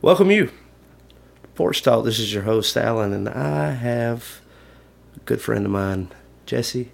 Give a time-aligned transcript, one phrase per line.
[0.00, 0.50] Welcome you.
[1.54, 2.04] Porch Talk.
[2.04, 4.40] This is your host Alan, and I have
[5.16, 6.08] a good friend of mine,
[6.46, 6.92] Jesse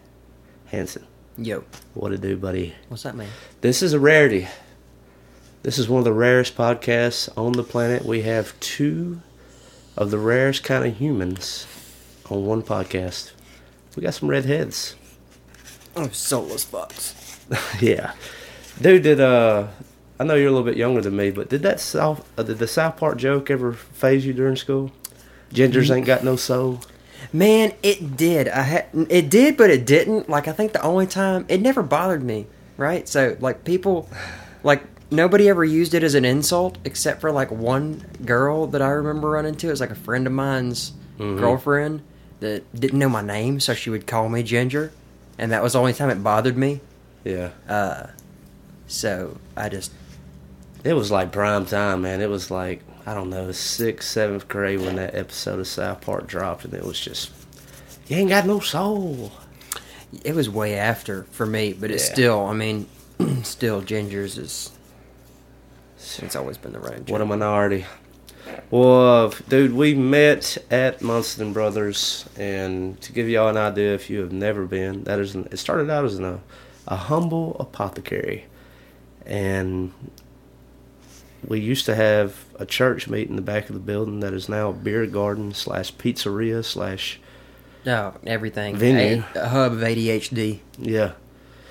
[0.66, 1.06] Hansen.
[1.36, 2.74] Yo, What to do, buddy?
[2.88, 3.28] what's that mean?
[3.60, 4.48] This is a rarity.
[5.62, 8.04] This is one of the rarest podcasts on the planet.
[8.04, 9.20] We have two
[9.96, 11.66] of the rarest kind of humans
[12.30, 13.32] on one podcast.
[13.96, 14.94] We got some redheads.
[15.96, 17.14] Oh, soulless fucks.
[17.82, 18.12] yeah,
[18.80, 19.02] dude.
[19.02, 19.68] Did uh,
[20.18, 22.58] I know you're a little bit younger than me, but did that South uh, did
[22.58, 24.92] the South Park joke ever phase you during school?
[25.52, 26.80] Gingers ain't got no soul.
[27.32, 28.48] Man, it did.
[28.48, 30.28] I had it did, but it didn't.
[30.28, 33.08] Like I think the only time it never bothered me, right?
[33.08, 34.08] So like people,
[34.62, 38.90] like nobody ever used it as an insult except for like one girl that I
[38.90, 39.66] remember running to.
[39.68, 42.02] It was like a friend of mine's girlfriend
[42.40, 44.92] that didn't know my name, so she would call me Ginger,
[45.38, 46.80] and that was the only time it bothered me.
[47.24, 48.08] Yeah, Uh,
[48.86, 49.92] So I just
[50.84, 52.20] it was like prime time, man.
[52.20, 56.26] It was like I don't know, sixth, seventh grade when that episode of South Park
[56.26, 57.30] dropped, and it was just
[58.06, 59.32] you ain't got no soul.
[60.24, 62.12] it was way after for me, but it's Yeah.
[62.14, 62.46] still.
[62.46, 62.86] I mean,
[63.42, 64.70] still Ginger's is.
[66.18, 67.08] It's always been the right.
[67.10, 67.86] What a minority.
[68.70, 74.20] Well, dude, we met at Munson Brothers, and to give y'all an idea, if you
[74.20, 76.40] have never been, that is, an, it started out as an,
[76.86, 78.44] a humble apothecary,
[79.24, 79.92] and
[81.48, 84.48] we used to have a church meet in the back of the building that is
[84.48, 87.18] now a beer garden slash pizzeria slash
[87.84, 88.76] No, everything.
[88.76, 89.22] Venue.
[89.34, 91.12] A, a hub of ADHD yeah.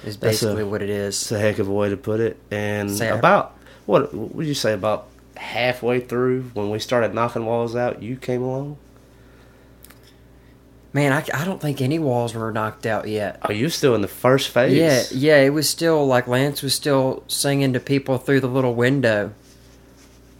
[0.03, 1.21] is That's a- basically what it is.
[1.21, 2.37] It's a heck of a way to put it.
[2.51, 7.75] And Say- about what would you say about halfway through when we started knocking walls
[7.75, 8.77] out, you came along.
[10.93, 13.39] Man, I, I don't think any walls were knocked out yet.
[13.41, 14.73] Oh, you still in the first phase?
[14.77, 18.75] Yeah, yeah, it was still like Lance was still singing to people through the little
[18.75, 19.33] window,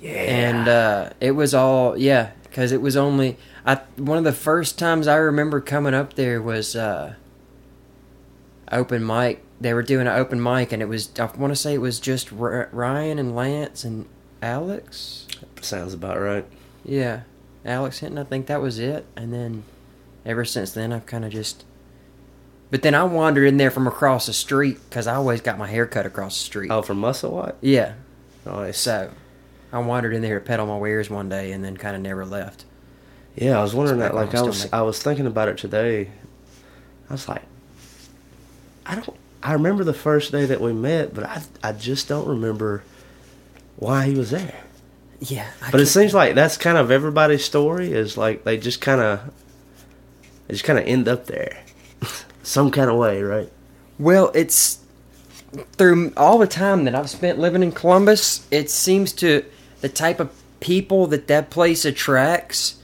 [0.04, 0.12] yeah.
[0.12, 3.76] and uh, it was all yeah, because it was only I.
[3.98, 7.16] One of the first times I remember coming up there was uh,
[8.72, 9.44] open mic.
[9.62, 12.00] They were doing an open mic, and it was I want to say it was
[12.00, 14.06] just R- Ryan and Lance and
[14.42, 15.26] Alex.
[15.62, 16.46] sounds about right.
[16.84, 17.22] Yeah,
[17.66, 18.18] Alex Hinton.
[18.18, 19.64] I think that was it, and then
[20.26, 21.64] ever since then I've kind of just.
[22.72, 25.68] But then I wandered in there from across the street because I always got my
[25.68, 26.72] hair cut across the street.
[26.72, 27.54] Oh, from Muscle White.
[27.62, 27.94] Yeah,
[28.48, 28.80] Nice.
[28.80, 29.12] so
[29.74, 32.26] I wandered in there to peddle my wares one day, and then kind of never
[32.26, 32.64] left.
[33.36, 34.14] Yeah, I was wondering that.
[34.16, 36.10] Like I I was, make- I was thinking about it today.
[37.10, 37.42] I was like,
[38.86, 39.10] I don't.
[39.42, 42.84] I remember the first day that we met, but I, I just don't remember
[43.76, 44.62] why he was there.
[45.20, 47.92] Yeah, I But it can't- seems like that's kind of everybody's story.
[47.94, 49.34] Is like they just kind of,
[50.48, 51.62] they just kind of end up there,
[52.44, 53.52] some kind of way, right?
[54.00, 54.80] Well, it's
[55.74, 59.44] through all the time that I've spent living in Columbus, it seems to
[59.84, 60.32] the type of
[60.62, 62.76] people that that place attracts.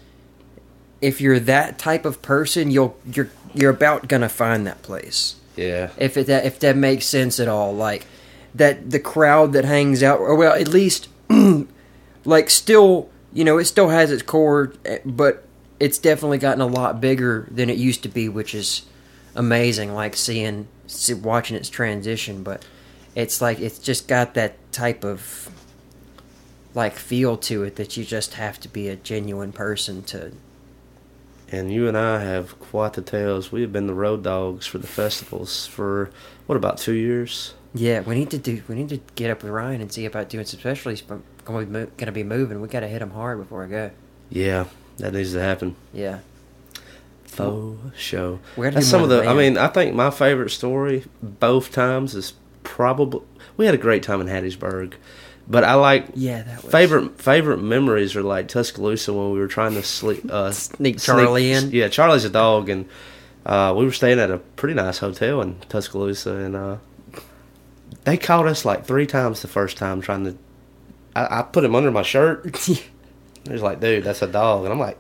[1.02, 5.38] If you're that type of person, you'll you're you're about gonna find that place.
[5.56, 5.92] Yeah.
[5.98, 8.06] If it that if that makes sense at all, like
[8.54, 11.08] that the crowd that hangs out, or well, at least
[12.26, 14.74] like still, you know, it still has its core,
[15.06, 15.46] but
[15.80, 18.82] it's definitely gotten a lot bigger than it used to be, which is
[19.36, 19.94] amazing.
[19.94, 22.66] Like seeing, see, watching its transition, but
[23.16, 25.50] it's like it's just got that type of
[26.80, 30.32] like feel to it that you just have to be a genuine person to
[31.52, 33.52] And you and I have quite the tales.
[33.52, 36.10] We have been the road dogs for the festivals for
[36.48, 37.54] what about two years?
[37.76, 40.28] yeah we need to do we need to get up with ryan and see about
[40.28, 43.64] doing some specialties but gonna be, gonna be moving we gotta hit him hard before
[43.64, 43.92] i go
[44.32, 44.66] Yeah,
[44.98, 45.76] that needs to happen.
[45.94, 46.20] yeah
[47.26, 48.40] Faux show.
[48.58, 49.24] That's some of the.
[49.24, 52.34] I mean, I think my favorite story both times is
[52.64, 53.22] probably
[53.56, 54.94] we had a great time in Hattiesburg,
[55.50, 59.48] but I like yeah that was favorite favorite memories are like Tuscaloosa when we were
[59.48, 61.72] trying to sleep uh, Sneak Charlie in?
[61.72, 62.88] Yeah, Charlie's a dog, and
[63.46, 66.78] uh, we were staying at a pretty nice hotel in Tuscaloosa, and uh,
[68.04, 70.38] they caught us like three times the first time trying to.
[71.16, 72.56] I, I put him under my shirt.
[72.66, 74.98] He's like, "Dude, that's a dog," and I'm like,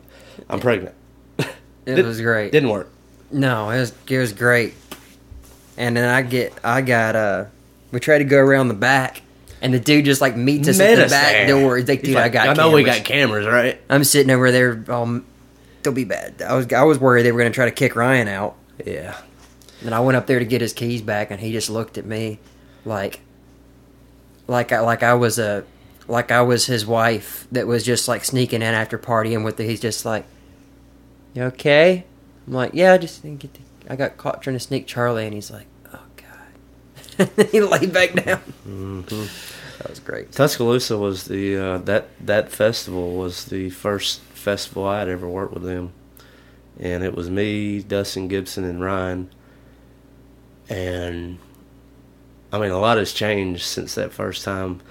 [0.50, 0.96] "I'm pregnant."
[1.38, 2.90] it Did- was great Didn't work.
[3.32, 4.74] No, it was it was great.
[5.78, 7.46] And then I get I got uh
[7.92, 9.22] we tried to go around the back
[9.62, 11.48] and the dude just like meets us Met at the us back there.
[11.48, 11.78] door.
[11.78, 13.82] He's like, He's dude, like, I got I know we cameras." got cameras, right?
[13.90, 15.26] I'm sitting over there um
[15.84, 16.42] they'll be bad.
[16.42, 18.56] I was I was worried they were gonna try to kick Ryan out.
[18.86, 19.18] Yeah.
[19.84, 22.06] And I went up there to get his keys back and he just looked at
[22.06, 22.40] me
[22.86, 23.20] like
[24.48, 25.64] like I like I was a
[26.08, 29.64] like I was his wife that was just like sneaking in after partying with the
[29.64, 30.26] he's just like
[31.34, 32.06] You okay?
[32.48, 33.60] I'm like, Yeah, I just didn't get the,
[33.92, 35.68] I got caught trying to sneak Charlie and he's like,
[37.52, 38.42] He laid back down.
[38.68, 39.26] Mm-hmm.
[39.80, 40.32] That was great.
[40.32, 45.54] Tuscaloosa was the uh, that that festival was the first festival I had ever worked
[45.54, 45.94] with them,
[46.80, 49.30] and it was me, Dustin Gibson, and Ryan.
[50.70, 51.40] And
[52.52, 54.82] I mean, a lot has changed since that first time.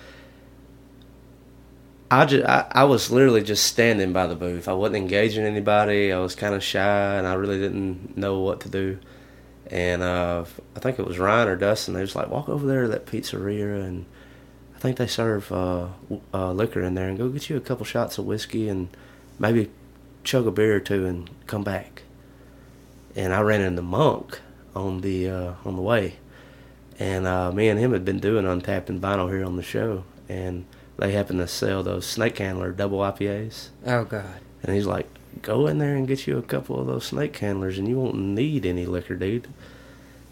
[2.11, 4.69] I just I, I was literally just standing by the booth.
[4.69, 6.13] I wasn't engaging anybody.
[6.13, 8.99] I was kind of shy, and I really didn't know what to do.
[9.71, 10.45] And uh,
[10.75, 11.95] I think it was Ryan or Dustin.
[11.95, 14.07] They was like, "Walk over there to that pizzeria, and
[14.75, 15.89] I think they serve uh,
[16.33, 18.89] uh, liquor in there, and go get you a couple shots of whiskey, and
[19.39, 19.71] maybe
[20.25, 22.03] chug a beer or two, and come back."
[23.15, 24.41] And I ran into Monk
[24.75, 26.17] on the uh, on the way,
[26.99, 30.05] and uh, me and him had been doing Untapped and Vinyl here on the show,
[30.31, 30.65] and
[30.97, 33.69] they happened to sell those Snake Handler double IPAs.
[33.87, 34.41] Oh god.
[34.63, 35.07] And he's like,
[35.43, 38.17] go in there and get you a couple of those snake handlers, and you won't
[38.17, 39.49] need any liquor, dude.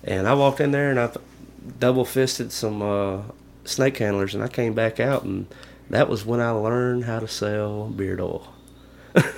[0.06, 1.10] And I walked in there and I
[1.78, 3.22] double fisted some uh,
[3.64, 5.46] snake handlers, and I came back out, and
[5.90, 8.54] that was when I learned how to sell beard oil.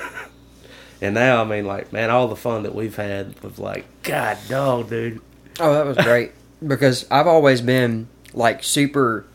[1.00, 4.36] and now, I mean, like, man, all the fun that we've had with, like, God,
[4.48, 5.22] dog, dude.
[5.58, 6.32] Oh, that was great
[6.66, 9.26] because I've always been like super,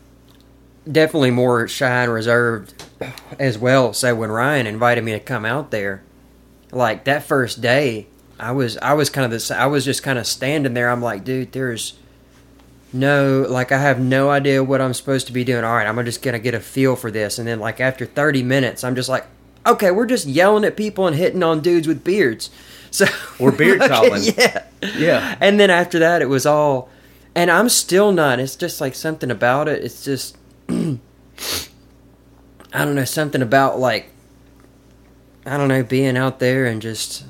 [0.90, 2.84] definitely more shy and reserved
[3.38, 3.92] as well.
[3.92, 6.02] So when Ryan invited me to come out there,
[6.70, 8.06] like that first day,
[8.44, 10.90] I was I was kind of this I was just kind of standing there.
[10.90, 11.94] I'm like, dude, there's
[12.92, 15.64] no like I have no idea what I'm supposed to be doing.
[15.64, 18.42] All right, I'm just gonna get a feel for this, and then like after 30
[18.42, 19.26] minutes, I'm just like,
[19.66, 22.50] okay, we're just yelling at people and hitting on dudes with beards.
[22.94, 23.06] So
[23.40, 24.22] We're beard calling.
[24.36, 24.66] yeah.
[24.80, 25.36] Yeah.
[25.40, 26.88] And then after that, it was all,
[27.34, 28.38] and I'm still not.
[28.38, 29.82] It's just like something about it.
[29.82, 30.36] It's just,
[30.68, 31.00] I
[32.72, 34.10] don't know, something about like,
[35.44, 37.24] I don't know, being out there and just.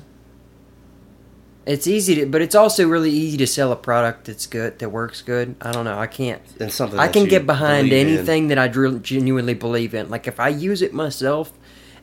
[1.65, 4.89] It's easy to, but it's also really easy to sell a product that's good, that
[4.89, 5.55] works good.
[5.61, 5.97] I don't know.
[5.97, 6.41] I can't.
[6.59, 8.17] And something I can get behind believe in.
[8.17, 10.09] anything that I genuinely believe in.
[10.09, 11.51] Like if I use it myself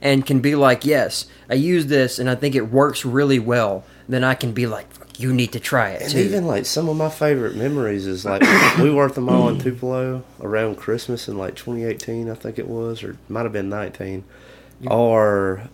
[0.01, 3.85] and can be like, yes, I use this and I think it works really well,
[4.09, 6.19] then I can be like, you need to try it And too.
[6.19, 8.43] even like some of my favorite memories is like
[8.81, 13.05] we worked the mall in Tupelo around Christmas in like 2018, I think it was,
[13.05, 14.25] or might have been 19.
[14.89, 15.69] Or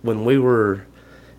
[0.00, 0.86] when we were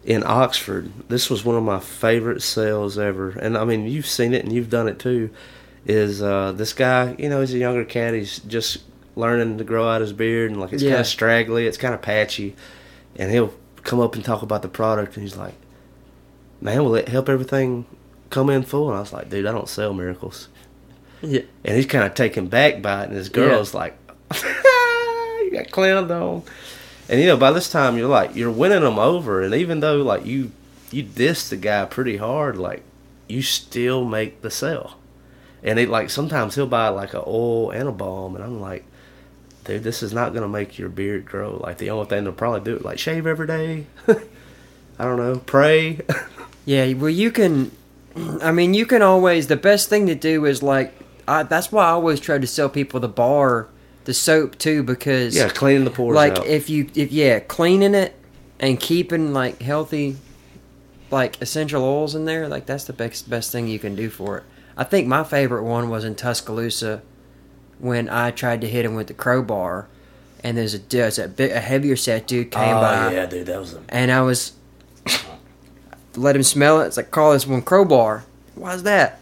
[0.05, 3.31] in Oxford, this was one of my favorite sales ever.
[3.31, 5.31] And I mean, you've seen it and you've done it too.
[5.85, 8.13] Is uh, this guy, you know, he's a younger cat.
[8.13, 8.83] He's just
[9.15, 12.01] learning to grow out his beard and like it's kind of straggly, it's kind of
[12.01, 12.55] patchy.
[13.15, 15.53] And he'll come up and talk about the product and he's like,
[16.61, 17.85] man, will it help everything
[18.29, 18.89] come in full?
[18.89, 20.49] And I was like, dude, I don't sell miracles.
[21.21, 21.41] yeah.
[21.63, 23.97] And he's kind of taken back by it, and his girl's like,
[24.33, 26.43] you got clowned on.
[27.07, 30.01] And you know, by this time, you're like, you're winning them over, and even though
[30.01, 30.51] like you
[30.91, 32.83] you diss the guy pretty hard, like
[33.27, 34.97] you still make the sale.
[35.63, 38.85] And it like sometimes he'll buy like a oil and a balm, and I'm like,
[39.65, 41.57] dude, this is not gonna make your beard grow.
[41.57, 43.85] Like the only thing they'll probably do like shave every day.
[44.07, 45.99] I don't know, pray.
[46.67, 47.71] Yeah, well, you can.
[48.41, 49.45] I mean, you can always.
[49.45, 50.93] The best thing to do is like.
[51.27, 53.67] I, that's why I always try to sell people the bar,
[54.05, 56.47] the soap too, because yeah, cleaning the pores like out.
[56.47, 58.15] if you if yeah cleaning it
[58.59, 60.15] and keeping like healthy,
[61.11, 64.37] like essential oils in there, like that's the best best thing you can do for
[64.37, 64.43] it.
[64.77, 67.01] I think my favorite one was in Tuscaloosa
[67.79, 69.87] when I tried to hit him with the crowbar,
[70.43, 73.47] and there's a there's a, bit, a heavier set dude came oh by, yeah, dude,
[73.47, 74.53] that was a and I was
[76.15, 76.87] let him smell it.
[76.87, 78.23] It's like call this one crowbar.
[78.55, 79.19] Why's that?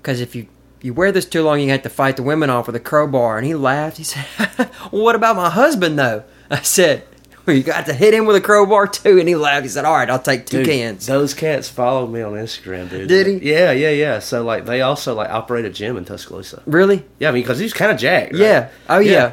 [0.00, 0.46] Because if you
[0.82, 3.36] you wear this too long, you have to fight the women off with a crowbar.
[3.38, 3.96] And he laughed.
[3.98, 4.26] He said,
[4.58, 7.04] well, "What about my husband, though?" I said,
[7.46, 9.62] "Well, you got to hit him with a crowbar too." And he laughed.
[9.64, 12.88] He said, "All right, I'll take two Dude, cans." Those cats followed me on Instagram,
[12.90, 13.08] dude.
[13.08, 13.50] Did he?
[13.50, 14.18] Yeah, yeah, yeah.
[14.20, 16.62] So like, they also like operate a gym in Tuscaloosa.
[16.66, 17.04] Really?
[17.18, 18.32] Yeah, I mean, because he's kind of jacked.
[18.32, 18.40] right?
[18.40, 18.68] Yeah.
[18.88, 19.32] Oh yeah.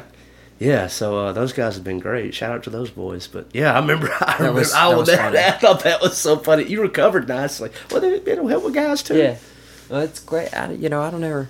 [0.60, 2.34] Yeah, so uh, those guys have been great.
[2.34, 3.28] Shout out to those boys.
[3.28, 4.10] But yeah, I remember.
[4.20, 4.58] I remember.
[4.60, 5.38] was- I, that was was funny.
[5.38, 6.64] I thought that was so funny.
[6.64, 7.70] You recovered nicely.
[7.92, 9.16] Well, they they don't help with guys too.
[9.18, 9.36] Yeah.
[9.88, 10.52] Well, it's great.
[10.54, 11.48] I, you know, I don't ever,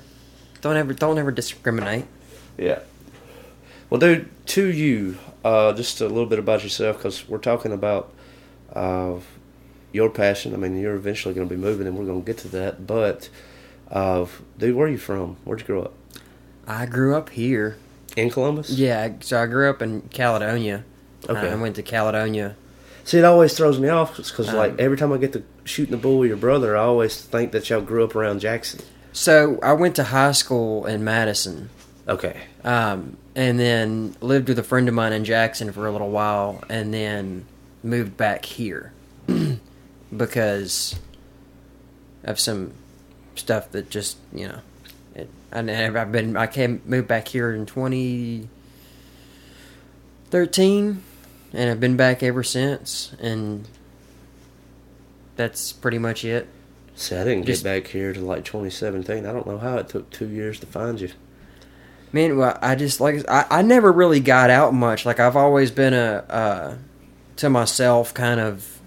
[0.61, 2.05] don't ever, don't ever discriminate.
[2.57, 2.81] Yeah.
[3.91, 8.13] Well, dude, to you, uh, just a little bit about yourself, because we're talking about
[8.73, 9.15] uh,
[9.93, 10.55] your passion.
[10.55, 12.87] I mean, you're eventually going to be moving, and we're going to get to that.
[12.87, 13.29] But,
[13.91, 14.27] uh,
[14.59, 15.37] dude, where are you from?
[15.45, 15.95] Where'd you grow up?
[16.67, 17.77] I grew up here.
[18.17, 18.71] In Columbus.
[18.71, 19.13] Yeah.
[19.21, 20.85] So I grew up in Caledonia.
[21.29, 21.51] Okay.
[21.51, 22.57] I went to Caledonia.
[23.09, 25.93] See, it always throws me off because, like, Um, every time I get to shooting
[25.93, 28.81] the bull with your brother, I always think that y'all grew up around Jackson.
[29.15, 31.71] So I went to high school in Madison.
[32.07, 32.37] Okay.
[32.65, 36.63] Um, and then lived with a friend of mine in Jackson for a little while,
[36.69, 37.47] and then
[37.83, 38.93] moved back here
[40.15, 40.95] because
[42.25, 42.75] of some
[43.37, 44.59] stuff that just you know.
[45.15, 48.51] It, I never, I've been I came moved back here in twenty
[50.29, 51.03] thirteen,
[51.53, 53.67] and I've been back ever since, and
[55.37, 56.49] that's pretty much it.
[56.95, 59.25] See, I didn't Just- get back here to like 2017.
[59.25, 61.11] I don't know how it took two years to find you.
[62.11, 65.05] Man, well, I just like I, I never really got out much.
[65.05, 66.77] Like I've always been a uh,
[67.37, 68.78] to myself kind of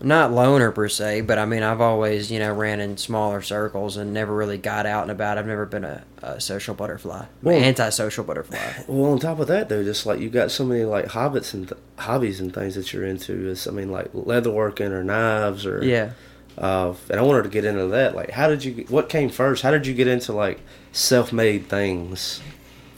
[0.00, 3.96] not loner per se, but I mean I've always you know ran in smaller circles
[3.96, 5.38] and never really got out and about.
[5.38, 8.84] I've never been a, a social butterfly, Well- anti-social butterfly.
[8.86, 11.68] Well, on top of that, though, just like you've got so many like hobbits and
[11.68, 13.48] th- hobbies and things that you're into.
[13.48, 16.10] Is I mean, like leatherworking or knives or Yeah.
[16.56, 18.16] Uh, and I wanted to get into that.
[18.16, 18.84] Like, how did you?
[18.88, 19.62] What came first?
[19.62, 22.40] How did you get into like self-made things?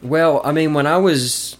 [0.03, 1.59] Well, I mean, when I was,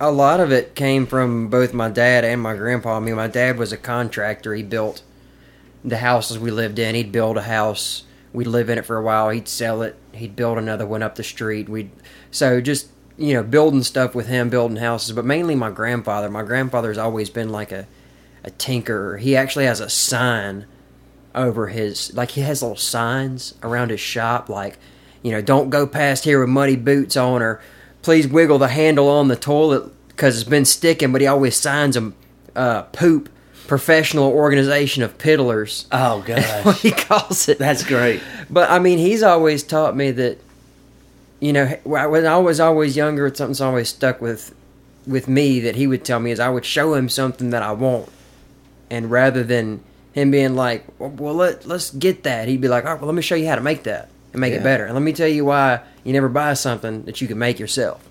[0.00, 2.96] a lot of it came from both my dad and my grandpa.
[2.96, 4.54] I mean, my dad was a contractor.
[4.54, 5.02] He built
[5.84, 6.94] the houses we lived in.
[6.94, 8.04] He'd build a house.
[8.32, 9.30] We'd live in it for a while.
[9.30, 9.96] He'd sell it.
[10.12, 11.68] He'd build another one up the street.
[11.68, 11.90] We'd
[12.30, 15.12] so just you know building stuff with him, building houses.
[15.12, 16.28] But mainly my grandfather.
[16.28, 17.86] My grandfather's always been like a
[18.44, 19.18] a tinkerer.
[19.18, 20.66] He actually has a sign
[21.34, 24.78] over his like he has little signs around his shop like
[25.22, 27.60] you know don't go past here with muddy boots on or
[28.06, 31.96] please wiggle the handle on the toilet because it's been sticking but he always signs
[31.96, 32.14] them
[32.54, 33.28] uh, poop
[33.66, 35.86] professional organization of piddlers.
[35.90, 36.20] Oh
[36.62, 37.58] what he calls it.
[37.58, 38.22] That's great.
[38.48, 40.38] but I mean, he's always taught me that,
[41.40, 44.54] you know, when I was always younger, something's always stuck with,
[45.04, 47.72] with me that he would tell me is I would show him something that I
[47.72, 48.08] want,
[48.88, 49.82] and rather than
[50.12, 53.16] him being like, well, let let's get that, he'd be like, all right, well, let
[53.16, 54.60] me show you how to make that and make Yeah.
[54.60, 57.38] it better, and let me tell you why you never buy something that you can
[57.38, 58.06] make yourself.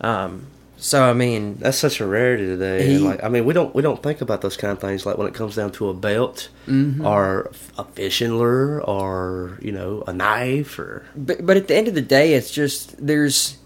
[0.00, 2.86] Um, so I mean, That's such a rarity today.
[2.86, 5.04] He- like, I mean, we don't we don't think about those kind of things.
[5.06, 7.04] Like when it comes down to a belt Mm-hmm.
[7.06, 11.88] or a fishing lure or you know a knife or but but at the end
[11.88, 13.56] of the day, it's just there's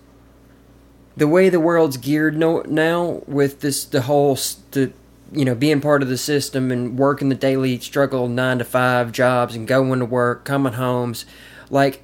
[1.16, 4.38] the way the world's geared no, now with this the whole
[4.70, 4.92] the
[5.32, 9.12] you know being part of the system and working the daily struggle nine to five
[9.12, 11.26] jobs and going to work, coming homes,
[11.72, 12.02] like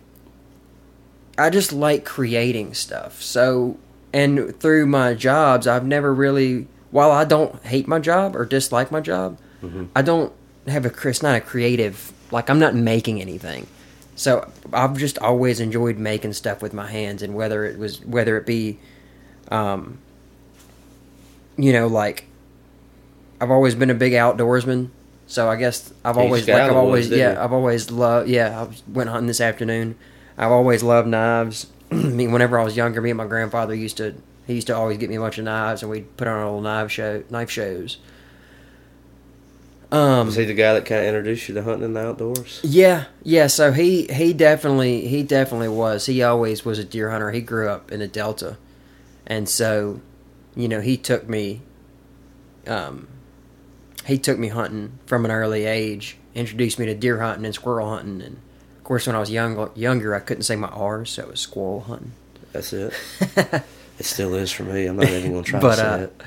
[1.37, 3.23] I just like creating stuff.
[3.23, 3.79] So
[4.13, 8.91] and through my jobs, I've never really while I don't hate my job or dislike
[8.91, 9.39] my job,
[9.95, 10.33] I don't
[10.67, 13.69] have a it's not a creative like I'm not making anything.
[14.17, 18.37] So I've just always enjoyed making stuff with my hands, and whether it was whether
[18.37, 18.81] it be,
[19.51, 19.99] um,
[21.57, 22.27] you know, like
[23.41, 24.91] I've always been a big outdoorsman.
[25.29, 27.43] So I guess I've always like I've always yeah?
[27.43, 29.95] I've always loved yeah I went hunting this afternoon.
[30.39, 31.67] I've always loved knives.
[31.91, 34.15] I mean, whenever I was younger, me and my grandfather used to
[34.47, 36.63] he used to always get me a bunch of knives, and we'd put on little
[36.63, 37.99] knife show knife shows.
[39.93, 42.61] Um, was he the guy that kind of introduced you to hunting in the outdoors?
[42.63, 43.47] yeah, yeah.
[43.47, 46.07] So he he definitely he definitely was.
[46.07, 47.31] He always was a deer hunter.
[47.31, 48.57] He grew up in the Delta,
[49.27, 50.01] and so,
[50.57, 51.61] you know, he took me.
[52.67, 53.09] Um,
[54.09, 56.17] he took me hunting from an early age.
[56.35, 58.37] Introduced me to deer hunting and squirrel hunting, and
[58.77, 61.41] of course, when I was young younger, I couldn't say my R's, so it was
[61.41, 62.13] squirrel hunting.
[62.53, 62.93] That's it.
[63.37, 64.87] it still is for me.
[64.87, 66.23] I'm not even gonna try But, to say uh, it.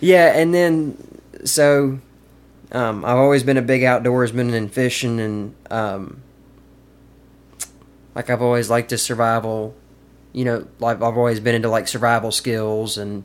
[0.00, 0.96] Yeah, and then
[1.44, 1.98] so
[2.72, 6.22] Um, I've always been a big outdoorsman and fishing, and um,
[8.14, 9.74] like I've always liked to survival.
[10.32, 13.22] You know, like I've always been into like survival skills and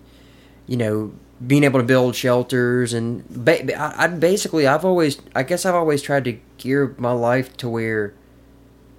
[0.68, 1.12] you know
[1.46, 5.76] being able to build shelters and ba- I, I basically I've always I guess I've
[5.76, 8.14] always tried to gear my life to where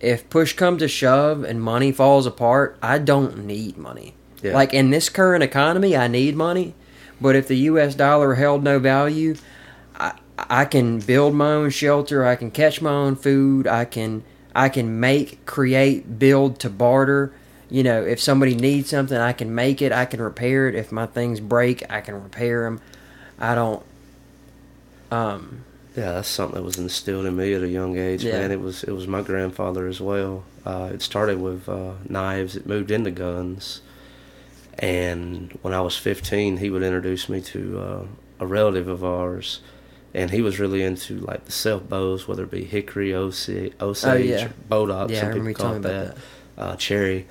[0.00, 4.14] if push comes to shove and money falls apart, I don't need money.
[4.42, 4.54] Yeah.
[4.54, 6.74] Like in this current economy, I need money,
[7.20, 7.94] but if the U.S.
[7.94, 9.36] dollar held no value,
[9.94, 12.24] I I can build my own shelter.
[12.24, 13.66] I can catch my own food.
[13.66, 17.32] I can I can make, create, build to barter.
[17.70, 19.92] You know, if somebody needs something, I can make it.
[19.92, 20.74] I can repair it.
[20.74, 22.80] If my things break, I can repair them.
[23.38, 23.82] I don't.
[25.10, 25.64] Um.
[25.96, 28.38] Yeah, that's something that was instilled in me at a young age, Yeah.
[28.40, 28.52] man.
[28.52, 30.44] It was it was my grandfather as well.
[30.64, 32.54] Uh, it started with uh, knives.
[32.56, 33.80] It moved into guns,
[34.78, 38.04] and when I was 15, he would introduce me to uh,
[38.38, 39.60] a relative of ours,
[40.14, 44.10] and he was really into like the self bows, whether it be hickory, Osage, Osage
[44.10, 45.06] Oh, yeah.
[45.08, 46.16] Yeah, some people call it me that.
[46.56, 47.26] Uh, cherry,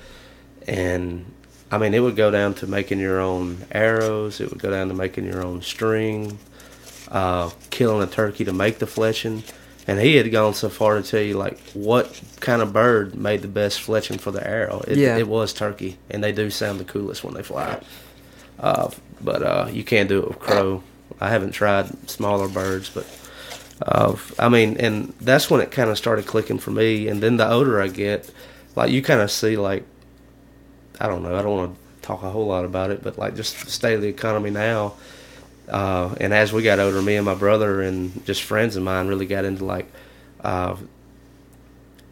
[0.70, 1.26] and
[1.72, 4.40] I mean, it would go down to making your own arrows.
[4.42, 6.38] It would go down to making your own string
[7.12, 9.44] uh, killing a turkey to make the fletching.
[9.88, 13.42] And he had gone so far to tell you like what kind of bird made
[13.42, 14.84] the best fletching for the arrow.
[14.88, 15.18] It, Yeah.
[15.18, 17.80] it was turkey, and they do sound the coolest when they fly.
[18.60, 20.84] Uh, but uh, you can't do it with crow.
[21.20, 23.08] I haven't tried smaller birds, but
[23.82, 27.08] uh, I mean, and that's when it kind of started clicking for me.
[27.08, 28.30] And then the older I get,
[28.76, 29.84] like you kind of see like
[31.00, 31.36] I don't know.
[31.36, 33.94] I don't want to talk a whole lot about it, but like just the state
[33.94, 34.94] of the economy now.
[35.68, 39.08] Uh, and as we got older, me and my brother and just friends of mine
[39.08, 39.90] really got into like
[40.42, 40.76] uh,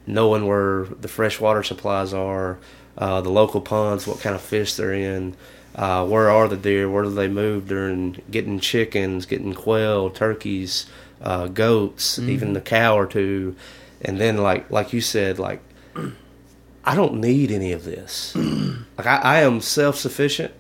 [0.06, 2.60] knowing where the freshwater supplies are,
[2.98, 5.36] uh, the local ponds, what kind of fish they're in,
[5.76, 10.86] uh, where are the deer, where do they move during getting chickens, getting quail, turkeys,
[11.22, 13.56] uh, goats, even the cow or two,
[14.02, 15.62] and then like like you said, like
[16.88, 18.34] I don't need any of this.
[18.98, 20.54] like I, I am self sufficient,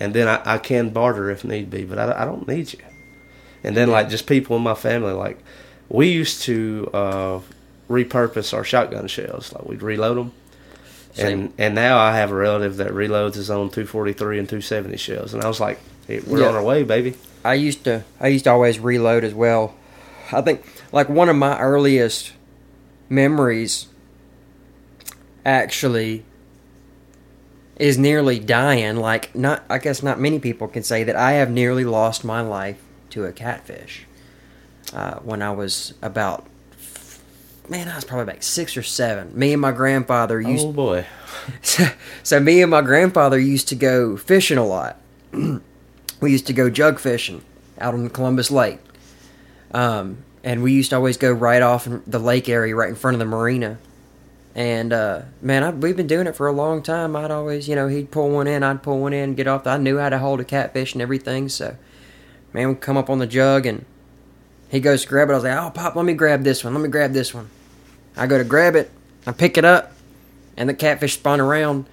[0.00, 2.80] and then I, I can barter if need be, but I, I don't need you.
[3.62, 5.38] And then like just people in my family, like
[5.88, 7.40] we used to uh,
[7.90, 9.52] repurpose our shotgun shells.
[9.52, 10.32] Like we'd reload them,
[11.18, 15.34] and and now I have a relative that reloads his own 243 and 270 shells,
[15.34, 16.48] and I was like, hey, we're Yeah.
[16.48, 17.14] on our way, baby.
[17.44, 19.74] I used to I used to always reload as well.
[20.32, 20.62] I think
[20.92, 22.32] like one of my earliest
[23.08, 23.86] memories
[25.46, 26.24] actually
[27.76, 28.96] is nearly dying.
[28.96, 32.40] Like not I guess not many people can say that I have nearly lost my
[32.40, 34.06] life to a catfish.
[34.92, 36.46] Uh, when I was about
[37.68, 39.36] man, I was probably like six or seven.
[39.38, 41.06] Me and my grandfather used Oh boy,
[41.62, 41.86] so,
[42.22, 45.00] so me and my grandfather used to go fishing a lot.
[45.32, 47.42] we used to go jug fishing
[47.78, 48.78] out on the Columbus Lake.
[49.72, 52.94] Um, and we used to always go right off in the lake area right in
[52.94, 53.78] front of the marina.
[54.56, 57.14] And uh, man, I, we've been doing it for a long time.
[57.14, 59.66] I'd always, you know, he'd pull one in, I'd pull one in, get off.
[59.66, 61.50] I knew how to hold a catfish and everything.
[61.50, 61.76] So,
[62.54, 63.84] man, we'd come up on the jug and
[64.70, 65.32] he goes to grab it.
[65.32, 66.72] I was like, "Oh, pop, let me grab this one.
[66.72, 67.50] Let me grab this one."
[68.16, 68.90] I go to grab it.
[69.26, 69.92] I pick it up,
[70.56, 71.84] and the catfish spun around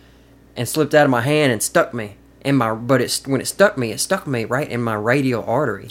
[0.56, 2.73] and slipped out of my hand and stuck me in my.
[2.73, 5.89] But it's when it stuck me, it stuck me right in my radial artery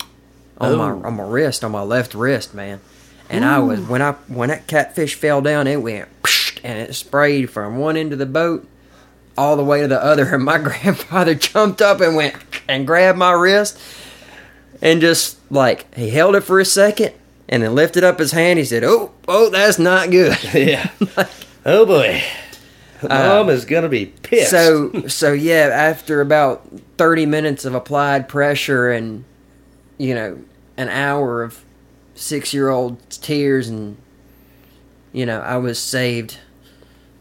[0.59, 1.03] on my Oh.
[1.05, 2.81] on my wrist, on my left wrist, man.
[3.29, 6.09] And I was when I when that catfish fell down, it went
[6.63, 8.69] and it sprayed from one end of the boat
[9.37, 10.27] all the way to the other.
[10.35, 12.37] And my grandfather jumped up and went
[12.69, 13.79] and grabbed my wrist
[14.81, 17.13] and just like he held it for a second
[17.49, 18.59] and then lifted up his hand.
[18.59, 20.91] He said, "Oh, oh, that's not good." yeah.
[21.67, 22.23] oh boy,
[23.03, 24.53] mom is gonna be pissed.
[24.53, 26.67] Uh, So so yeah, after about
[26.99, 29.25] thirty minutes of applied pressure and
[29.99, 30.39] you know
[30.77, 31.65] an hour of
[32.15, 33.97] six year old tears and
[35.13, 36.39] you know I was saved.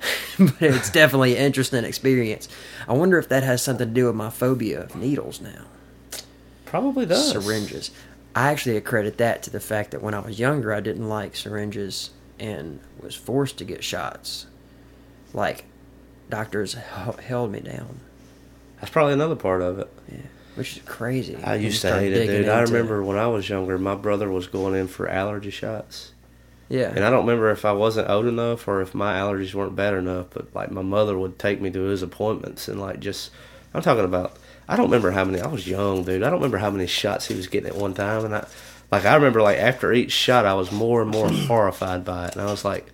[0.40, 2.48] but it's definitely an interesting experience.
[2.88, 5.66] I wonder if that has something to do with my phobia of needles now.
[6.66, 7.92] probably does syringes.
[8.36, 11.36] I actually accredit that to the fact that when I was younger, I didn't like
[11.36, 14.48] syringes and was forced to get shots.
[15.34, 15.66] Like,
[16.30, 18.00] doctors held me down,
[18.80, 19.90] That's probably another part of it.
[20.12, 20.18] Yeah,
[20.56, 21.36] which is crazy.
[21.36, 22.50] I used to hate it, dude.
[22.50, 26.11] I remember when I was younger, my brother was going in for allergy shots.
[26.72, 26.94] Yeah.
[26.96, 29.94] And I don't remember if I wasn't old enough or if my allergies weren't bad
[29.94, 33.32] enough, but like my mother would take me to his appointments and like just,
[33.74, 34.38] I'm talking about,
[34.70, 36.24] I don't remember how many, I was young, dude.
[36.24, 38.24] I don't remember how many shots he was getting at one time.
[38.24, 38.48] And I,
[38.90, 42.34] like, I remember like after each shot, I was more and more horrified by it.
[42.38, 42.88] And I was like,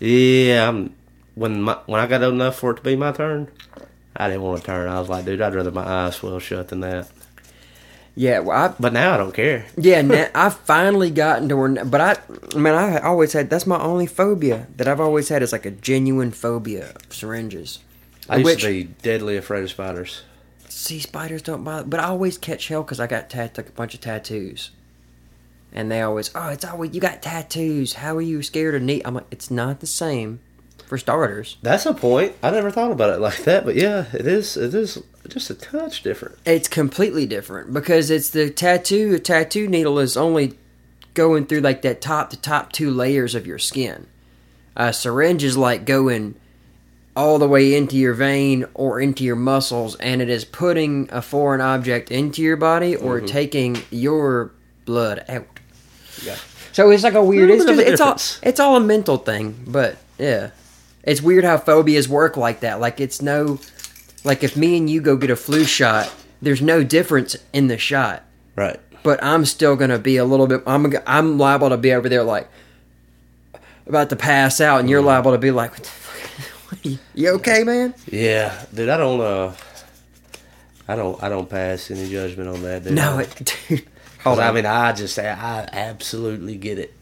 [0.00, 0.92] yeah, I'm,
[1.36, 3.48] when my, when I got old enough for it to be my turn,
[4.16, 4.88] I didn't want to turn.
[4.88, 7.08] I was like, dude, I'd rather my eyes swell shut than that.
[8.14, 9.64] Yeah, well, I, But now I don't care.
[9.76, 13.80] yeah, now, I've finally gotten to where, but I, man, I always had, that's my
[13.80, 17.78] only phobia that I've always had is like a genuine phobia of syringes.
[18.28, 20.22] I used Which- to be deadly afraid of spiders.
[20.68, 23.72] See, spiders don't bother, but I always catch hell because I got tat- like a
[23.72, 24.70] bunch of tattoos.
[25.74, 27.94] And they always, oh, it's always, you got tattoos.
[27.94, 29.02] How are you scared of neat?
[29.06, 30.40] I'm like, it's not the same
[30.92, 31.56] for starters.
[31.62, 32.34] That's a point.
[32.42, 34.58] I never thought about it like that, but yeah, it is.
[34.58, 36.36] It is just a touch different.
[36.44, 39.12] It's completely different because it's the tattoo.
[39.12, 40.58] The tattoo needle is only
[41.14, 44.06] going through like that top to top two layers of your skin.
[44.76, 46.34] A syringe is like going
[47.16, 51.22] all the way into your vein or into your muscles, and it is putting a
[51.22, 53.26] foreign object into your body or mm-hmm.
[53.28, 54.52] taking your
[54.84, 55.58] blood out.
[56.22, 56.36] Yeah.
[56.72, 57.48] So it's like a weird.
[57.48, 60.50] It's just it's all it's all a mental thing, but yeah,
[61.02, 62.80] it's weird how phobias work like that.
[62.80, 63.58] Like it's no,
[64.24, 67.78] like if me and you go get a flu shot, there's no difference in the
[67.78, 68.22] shot,
[68.56, 68.78] Right.
[69.02, 70.62] but I'm still gonna be a little bit.
[70.66, 72.48] I'm I'm liable to be over there like
[73.86, 74.90] about to pass out, and Mm.
[74.92, 76.84] you're liable to be like, what the fuck?
[76.84, 77.94] You, you okay, man?
[78.10, 78.88] Yeah, dude.
[78.88, 79.20] I don't.
[79.20, 79.52] Uh,
[80.88, 81.22] I don't.
[81.22, 82.84] I don't pass any judgment on that.
[82.84, 82.94] Dude.
[82.94, 83.86] No, it, dude.
[84.24, 85.18] Hold on, I mean, I just.
[85.18, 86.94] I absolutely get it.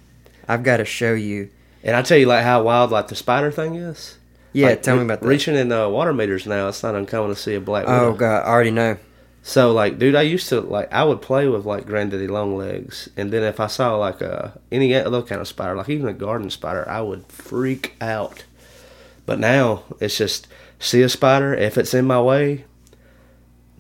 [0.49, 1.51] I've got to show you.
[1.83, 4.19] And I tell you, like how wild like the spider thing is.
[4.53, 5.29] Yeah, Like, tell me about that.
[5.29, 7.85] Reaching in uh, water meters now, it's not uncommon to see a black.
[7.87, 8.99] Oh god, I already know.
[9.43, 13.09] So like, dude, I used to like I would play with like granddaddy long legs,
[13.17, 16.13] and then if I saw like a any other kind of spider, like even a
[16.13, 18.45] garden spider, I would freak out.
[19.25, 22.65] But now it's just see a spider if it's in my way.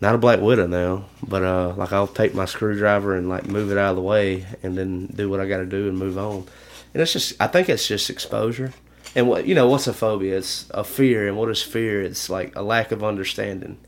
[0.01, 3.71] Not a black widow now, but uh, like I'll take my screwdriver and like move
[3.71, 6.17] it out of the way, and then do what I got to do and move
[6.17, 6.47] on.
[6.93, 8.73] And it's just, I think it's just exposure.
[9.15, 10.39] And what you know, what's a phobia?
[10.39, 12.01] It's a fear, and what is fear?
[12.01, 13.79] It's like a lack of understanding.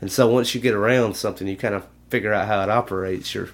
[0.00, 3.34] And so once you get around something, you kind of figure out how it operates.
[3.34, 3.50] You're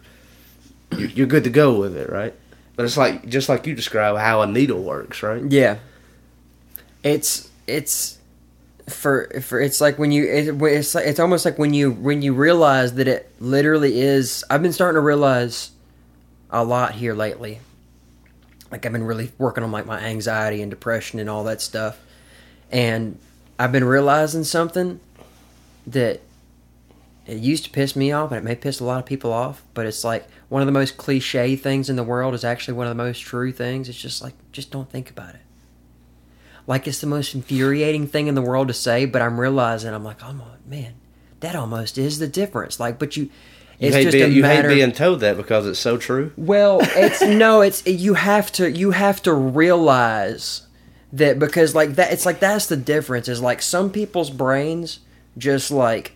[0.93, 2.35] you're good to go with it, right?
[2.77, 5.43] But it's like just like you describe how a needle works, right?
[5.51, 5.79] Yeah.
[7.03, 8.19] It's it's
[8.89, 12.21] for for it's like when you it, it's like, it's almost like when you when
[12.21, 14.45] you realize that it literally is.
[14.51, 15.71] I've been starting to realize
[16.51, 17.61] a lot here lately.
[18.71, 21.99] Like I've been really working on like my anxiety and depression and all that stuff,
[22.71, 23.19] and
[23.59, 25.01] I've been realizing something
[25.87, 26.21] that
[27.27, 29.63] it used to piss me off and it may piss a lot of people off,
[29.73, 32.87] but it's like one of the most cliche things in the world is actually one
[32.87, 33.89] of the most true things.
[33.89, 35.41] It's just like just don't think about it.
[36.67, 40.05] Like it's the most infuriating thing in the world to say, but I'm realizing I'm
[40.05, 40.35] like, oh
[40.67, 40.95] man,
[41.41, 42.81] that almost is the difference.
[42.81, 43.31] Like, but you,
[43.79, 44.69] You, it's hate, just being, you matter.
[44.69, 46.33] hate being told that because it's so true.
[46.37, 50.67] Well, it's no, it's you have to you have to realize
[51.13, 55.01] that because like that it's like that's the difference is like some people's brains
[55.39, 56.13] just like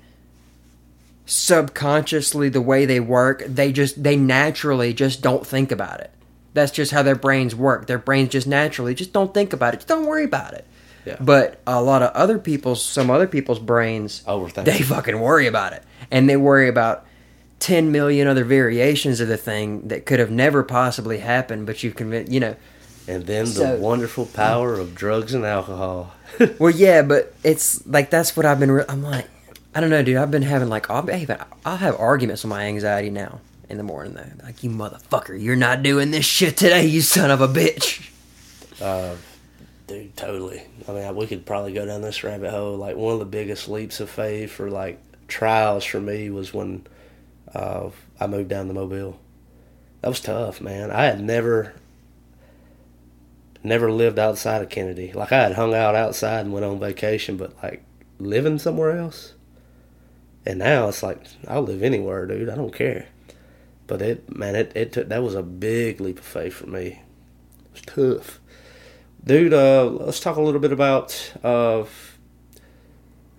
[1.26, 6.10] subconsciously the way they work, they just they naturally just don't think about it.
[6.54, 7.86] That's just how their brains work.
[7.86, 9.78] Their brains just naturally just don't think about it.
[9.78, 10.64] Just don't worry about it.
[11.04, 11.16] Yeah.
[11.20, 14.64] But a lot of other people's some other people's brains Overthink.
[14.64, 15.82] they fucking worry about it.
[16.10, 17.04] And they worry about
[17.60, 21.90] 10 million other variations of the thing that could have never possibly happened, but you
[21.92, 22.56] convinced, you know.
[23.06, 26.12] And then the So- wonderful power of drugs and alcohol.
[26.58, 28.70] Well, yeah, but it's like that's what I've been.
[28.70, 29.26] Re- I'm like,
[29.74, 30.18] I don't know, dude.
[30.18, 33.82] I've been having like I'll even I'll have arguments with my anxiety now in the
[33.82, 34.44] morning though.
[34.44, 38.10] Like you motherfucker, you're not doing this shit today, you son of a bitch.
[38.80, 39.16] Uh,
[39.88, 40.62] Dude, totally.
[40.86, 42.76] I mean, we could probably go down this rabbit hole.
[42.76, 46.86] Like one of the biggest leaps of faith for like trials for me was when
[47.54, 49.18] uh, I moved down to Mobile.
[50.00, 50.90] That was tough, man.
[50.90, 51.74] I had never,
[53.64, 55.12] never lived outside of Kennedy.
[55.12, 57.82] Like I had hung out outside and went on vacation, but like
[58.18, 59.34] living somewhere else.
[60.46, 62.48] And now it's like I'll live anywhere, dude.
[62.48, 63.08] I don't care.
[63.86, 66.86] But it, man, it, it took that was a big leap of faith for me.
[66.86, 68.40] It was tough.
[69.24, 71.84] Dude, uh, let's talk a little bit about uh,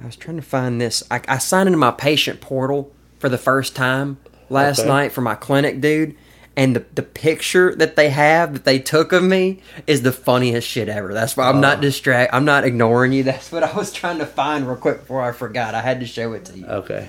[0.02, 1.04] I was trying to find this.
[1.10, 4.18] I, I signed into my patient portal for the first time
[4.50, 4.88] last Okay.
[4.88, 6.16] night for my clinic, dude.
[6.56, 10.68] And the, the picture that they have that they took of me is the funniest
[10.68, 11.14] shit ever.
[11.14, 11.82] That's why I'm not oh.
[11.82, 12.34] distract.
[12.34, 13.24] I'm not ignoring you.
[13.32, 15.74] That's what I was trying to find real quick before I forgot.
[15.76, 16.66] I had to show it to you.
[16.66, 17.08] okay.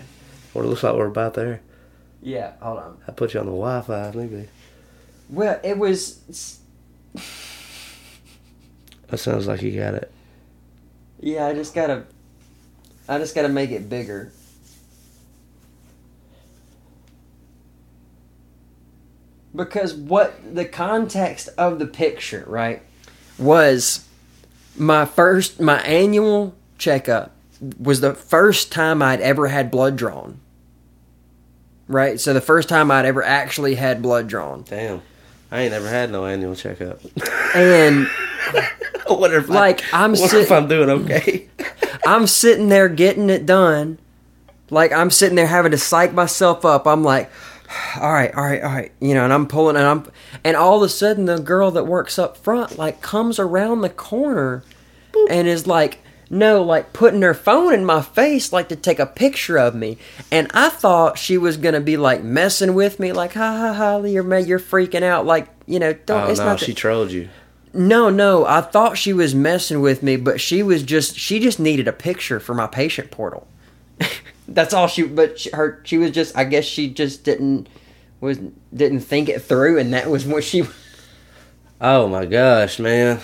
[0.55, 1.61] Well, it looks like we're about there.
[2.23, 2.99] Yeah, hold on.
[3.09, 4.49] I put you on the Wi-Fi, maybe.
[5.31, 6.21] Well, it was.
[9.09, 10.13] That sounds like you got it.
[11.21, 12.05] Yeah, I just gotta.
[13.09, 14.33] I just gotta make it bigger.
[19.55, 22.83] Because what the context of the picture, right,
[23.39, 24.07] was
[24.77, 27.33] my first, my annual checkup
[27.79, 30.41] was the first time I'd ever had blood drawn.
[31.89, 32.21] right?
[32.21, 35.03] So the first time I'd ever actually had blood drawn, Damn.
[35.51, 37.01] I ain't never had no annual checkup.
[37.55, 38.07] and
[39.11, 41.49] wonder if Like, I, I'm wonder sit- if I'm doing okay.
[42.07, 43.99] I'm sitting there getting it done.
[44.71, 46.87] Like I'm sitting there having to psych myself up.
[46.87, 47.31] I'm like,
[48.01, 50.11] all right, all right, all right, you know, and I'm pulling and I'm
[50.45, 53.91] and all of a sudden the girl that works up front like comes around the
[53.91, 54.63] corner
[55.29, 55.99] and is like
[56.33, 59.99] no, like putting her phone in my face like to take a picture of me.
[60.31, 63.97] And I thought she was gonna be like messing with me, like ha ha ha,
[64.05, 66.23] you're you're freaking out, like you know, don't.
[66.23, 66.61] oh it's no, not.
[66.61, 67.29] she that- trolled you.
[67.73, 71.61] no, no, I thought she was messing with me, but she was just she just
[71.61, 73.47] needed a picture for my patient portal.
[74.53, 77.69] That's all she but she, her she was just I guess she just didn't
[78.21, 78.39] was
[78.75, 80.65] didn't think it through and that was what she
[81.81, 83.21] Oh my gosh, man.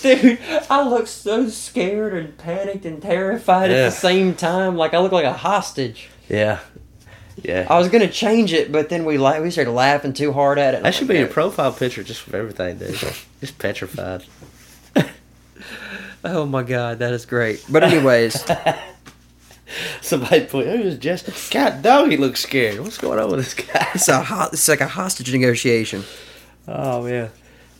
[0.00, 0.38] Dude,
[0.70, 3.78] I look so scared and panicked and terrified Yeah.
[3.78, 6.08] at the same time like I look like a hostage.
[6.28, 6.60] Yeah.
[7.42, 7.66] Yeah.
[7.68, 10.58] I was going to change it, but then we like we started laughing too hard
[10.58, 10.82] at it.
[10.82, 12.94] that should be your profile picture just for everything, dude.
[13.40, 14.24] Just petrified.
[16.24, 17.64] Oh my god, that is great.
[17.68, 18.44] But anyways,
[20.02, 22.80] Somebody put it was just God dog he looks scared.
[22.80, 23.88] What's going on with this guy?
[23.94, 26.04] it's a ho- it's like a hostage negotiation.
[26.66, 27.30] Oh man.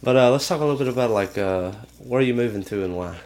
[0.02, 2.84] But uh, let's talk a little bit about like uh, where are you moving to
[2.84, 3.18] and why?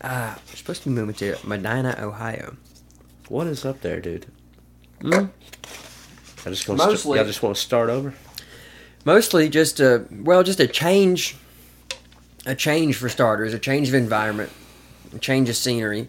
[0.00, 2.56] Uh, we're supposed to be moving to Medina, Ohio.
[3.28, 4.26] What is up there, dude?
[5.00, 5.26] Hmm?
[6.46, 8.12] I just gonna Mostly- y'all just want to start over.
[9.06, 11.36] Mostly just a well, just a change,
[12.46, 14.50] a change for starters, a change of environment,
[15.14, 16.08] a change of scenery,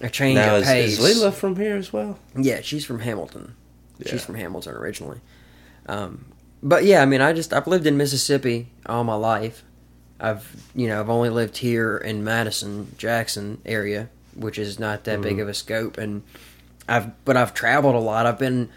[0.00, 0.98] a change Now of is, pace.
[0.98, 2.18] is Leela from here as well?
[2.36, 3.54] Yeah, she's from Hamilton.
[3.98, 4.10] Yeah.
[4.10, 5.20] She's from Hamilton originally.
[5.86, 6.26] Um,
[6.62, 9.62] but yeah, I mean, I just I've lived in Mississippi all my life.
[10.18, 15.20] I've you know I've only lived here in Madison, Jackson area, which is not that
[15.22, 16.22] big of a scope, and
[16.88, 18.26] I've but I've traveled a lot.
[18.26, 18.70] I've been,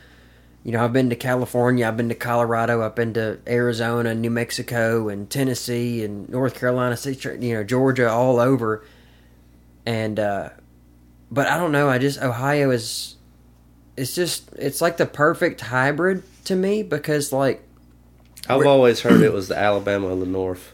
[0.63, 4.29] you know, I've been to California, I've been to Colorado, I've been to Arizona, New
[4.29, 6.97] Mexico, and Tennessee, and North Carolina,
[7.39, 8.85] you know, Georgia, all over,
[9.85, 10.49] and uh,
[11.31, 11.89] but I don't know.
[11.89, 13.15] I just Ohio is
[13.97, 17.61] it's just it's like the perfect hybrid to me because like
[18.47, 20.71] I've always heard it was the Alabama of the North.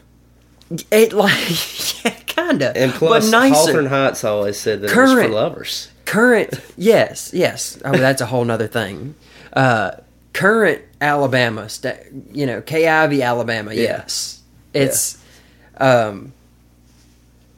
[0.90, 5.10] it like yeah kinda And plus, but nicer Hawthorne Heights always said that it was
[5.12, 5.28] Current.
[5.28, 5.88] for lovers.
[6.04, 9.14] current yes yes oh that's a whole nother thing
[9.52, 9.92] uh
[10.32, 11.98] current Alabama sta-
[12.32, 14.42] you know KIV Ivy Alabama yes
[14.74, 15.18] it's
[15.78, 16.32] um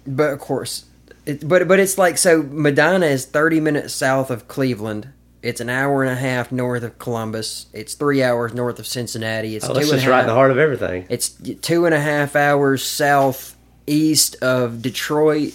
[0.06, 0.84] but of course
[1.28, 5.12] it, but but it's like so Medina is 30 minutes south of Cleveland
[5.42, 7.66] it's an hour and a half north of Columbus.
[7.72, 9.54] It's three hours north of Cincinnati.
[9.54, 11.06] It's Oh, two that's and a just right in the heart of everything.
[11.08, 15.52] It's two and a half hours southeast of Detroit,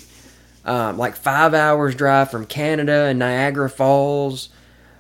[0.63, 4.49] um, like five hours drive from Canada and Niagara Falls.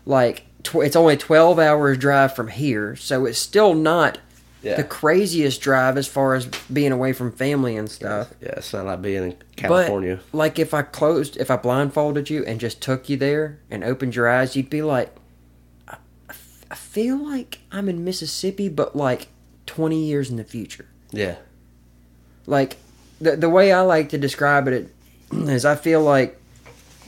[0.05, 4.17] Like tw- it's only twelve hours drive from here, so it's still not
[4.63, 4.75] Yeah.
[4.77, 8.33] the craziest drive as far as being away from family and stuff.
[8.41, 10.19] Yeah, it's not like being in California.
[10.31, 13.83] But like if I closed, if I blindfolded you and just took you there and
[13.83, 15.13] opened your eyes, you'd be like,
[15.87, 15.97] I,
[16.71, 19.27] I feel like I'm in Mississippi, but like
[19.65, 20.85] twenty years in the future.
[21.11, 21.35] yeah.
[22.45, 22.77] like
[23.21, 24.93] the the way I like to describe it
[25.31, 26.39] is I feel like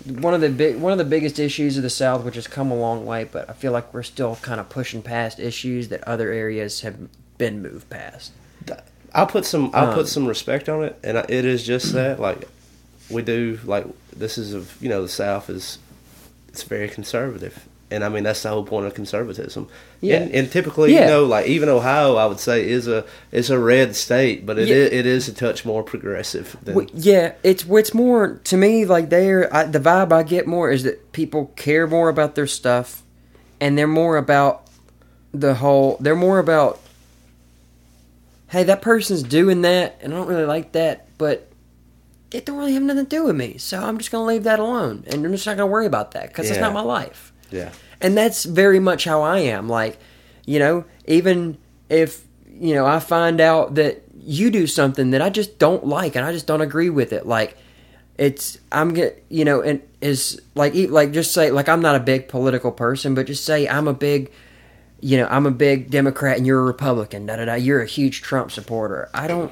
[0.05, 2.69] one of the big one of the biggest issues of the South, which has come
[2.69, 6.03] a long way, but I feel like we're still kind of pushing past issues that
[6.03, 6.95] other areas have
[7.37, 8.31] been moved past.
[9.13, 9.71] I'll put some.
[9.73, 12.19] I'll Um, put some respect on it, and I- it is just that.
[12.27, 12.47] Like
[13.09, 13.59] we do.
[13.65, 15.77] Like this is of you know the South is
[16.49, 19.69] it's very conservative, and I mean that's the whole point of conservatism.
[20.01, 20.17] Yeah.
[20.17, 21.01] And, and typically, Yeah.
[21.01, 24.59] you know, like even Ohio, I would say is a is a red state, but
[24.59, 24.75] it Yeah.
[24.75, 26.75] is, it is a touch more progressive than.
[26.75, 29.47] Well, yeah, it's it's more to me like there.
[29.71, 33.01] The vibe I get more is that people care more about their stuff,
[33.61, 34.67] and they're more about
[35.33, 35.95] the whole.
[36.01, 36.79] They're more about,
[38.55, 41.49] hey, that person's doing that, and I don't really like that, but
[42.31, 43.57] it don't really have nothing to do with me.
[43.57, 46.27] So I'm just gonna leave that alone, and I'm just not gonna worry about that
[46.29, 46.61] because it's Yeah.
[46.63, 47.33] not my life.
[47.51, 47.69] yeah.
[48.01, 49.69] And that's very much how I am.
[49.69, 49.97] Like,
[50.45, 51.57] you know, even
[51.89, 52.23] if,
[52.59, 56.25] you know, I find out that you do something that I just don't like and
[56.25, 57.57] I just don't agree with it, like,
[58.17, 61.95] it's, I'm get, you know, and is like, e- like, just say, like, I'm not
[61.95, 64.31] a big political person, but just say I'm a big,
[65.05, 67.85] you know, I'm a big Democrat and you're a Republican, da da da, you're a
[67.85, 69.07] huge Trump supporter.
[69.13, 69.51] I don't,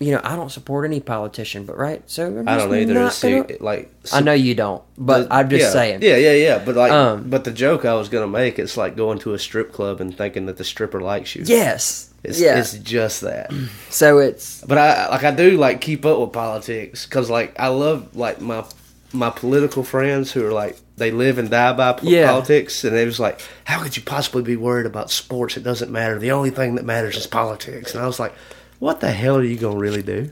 [0.00, 2.02] you know, I don't support any politician, but right?
[2.10, 3.08] So I don't either.
[3.10, 6.02] See, gonna- like I know you don't, but the- I'm just yeah, saying.
[6.02, 6.64] Yeah, yeah, yeah.
[6.64, 9.38] But like, Um, but the joke I was gonna make, it's like going to a
[9.38, 11.44] strip club and thinking that the stripper likes you.
[11.46, 12.12] Yes.
[12.24, 12.58] It's, yeah.
[12.58, 13.52] it's just that.
[13.90, 17.68] so it's But I like I do like keep up with politics because like I
[17.68, 18.64] love like my
[19.12, 22.26] my political friends who are like they live and die by po- Yeah.
[22.30, 25.56] politics, and it was like, how could you possibly be worried about sports?
[25.56, 26.18] It doesn't matter.
[26.18, 27.94] The only thing that matters is politics.
[27.94, 28.34] And I was like,
[28.78, 30.30] what the hell are you gonna really do?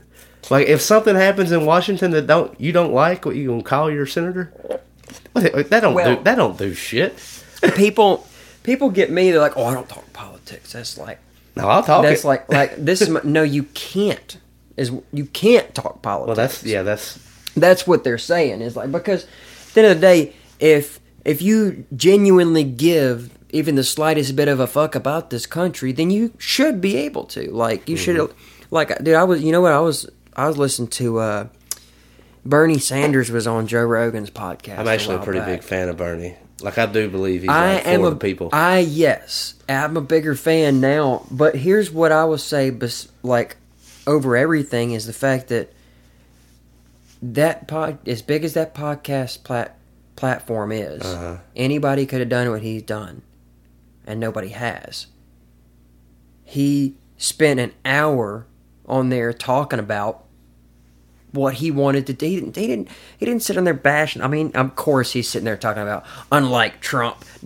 [0.49, 3.91] Like, if something happens in Washington that don't you don't like, what you gonna call
[3.91, 4.53] your senator?
[5.33, 7.15] What, that don't Well- do that don't do shit.
[7.75, 8.27] people
[8.63, 9.31] people get me.
[9.31, 11.19] They're like, "Oh, I don't talk politics." That's like
[11.55, 12.03] No, I'll talk.
[12.03, 12.27] that's it.
[12.27, 14.37] like like this is my, no, you can't.
[14.77, 16.27] Is you can't talk politics.
[16.27, 17.19] well, that's yeah, that's
[17.55, 21.41] That's what they're saying is like because at the end of the day, if if
[21.41, 26.33] you genuinely give even the slightest bit of a fuck about this country, then you
[26.37, 27.49] should be able to.
[27.51, 28.33] Like you should
[28.71, 31.47] like dude, I was you know what I was I was listening to uh
[32.45, 34.77] Bernie Sanders was on Joe Rogan's podcast.
[34.79, 35.47] I'm actually a while pretty back.
[35.47, 36.35] big fan of Bernie.
[36.61, 38.49] Like I do believe he's I like for am the a people.
[38.51, 41.25] I yes, I'm a bigger fan now.
[41.29, 43.57] But here's what I will say, bes- like
[44.07, 45.71] over everything, is the fact that
[47.21, 49.76] that pod, as big as that podcast plat-
[50.17, 51.37] platform is, Uh-huh.
[51.55, 53.21] anybody could have done what he's done,
[54.05, 55.07] and nobody has.
[56.43, 58.45] He spent an hour
[58.85, 60.25] on there talking about
[61.37, 62.25] what he wanted to do.
[62.25, 62.55] He didn't.
[62.57, 62.89] He didn't.
[63.17, 64.21] He didn't sit on there bashing.
[64.21, 67.23] I mean, of course, he's sitting there talking about unlike Trump.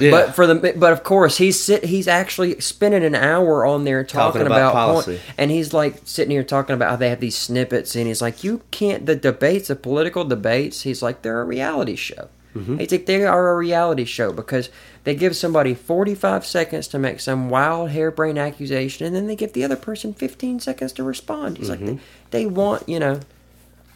[0.00, 0.10] Yeah.
[0.12, 1.84] But for the but of course, he's sit.
[1.84, 5.20] He's actually spending an hour on there talking, Talking about about, policy.
[5.36, 8.42] and he's like sitting here talking about how they have these snippets, and he's like,
[8.42, 9.04] you can't.
[9.04, 10.82] The debates, the political debates.
[10.82, 12.28] He's like, they're a reality show.
[12.56, 12.78] Mm-hmm.
[12.78, 14.70] He's like, they are a reality show because
[15.04, 19.52] they give somebody 45 seconds to make some wild harebrained accusation, and then they give
[19.54, 21.58] the other person 15 seconds to respond.
[21.58, 21.86] He's Mm-hmm.
[21.86, 21.98] like,
[22.30, 23.20] they, they want, you know.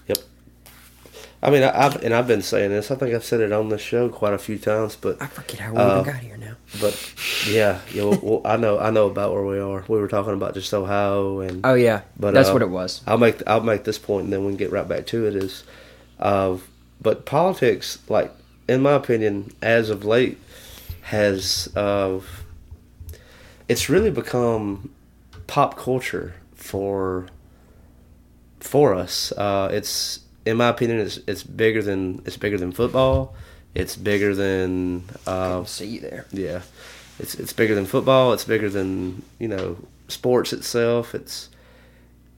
[0.09, 0.19] Yep.
[1.43, 2.91] I mean, I, I've and I've been saying this.
[2.91, 5.61] I think I've said it on this show quite a few times, but I forget
[5.61, 6.55] how we Uh, even got here now.
[6.81, 7.13] but
[7.47, 8.05] yeah, yeah.
[8.05, 9.85] Well, well, I know I know about where we are.
[9.87, 13.03] We were talking about just Ohio and Oh yeah, But that's uh, what it was.
[13.07, 15.37] I'll make I'll make this point and then we can get right back to it.
[15.37, 15.65] Is,
[16.19, 16.57] uh,
[17.03, 18.33] but politics, like
[18.67, 20.39] in my opinion, as of late,
[21.05, 22.19] has uh,
[23.69, 24.91] it's really become
[25.47, 27.27] pop culture for
[28.61, 29.33] for us.
[29.33, 33.35] Uh, it's in my opinion, it's it's bigger than it's bigger than football.
[33.75, 36.27] It's bigger than uh, See you there.
[36.33, 36.63] yeah,
[37.19, 38.33] it's it's bigger than football.
[38.33, 39.77] It's bigger than you know
[40.09, 41.15] sports itself.
[41.15, 41.51] It's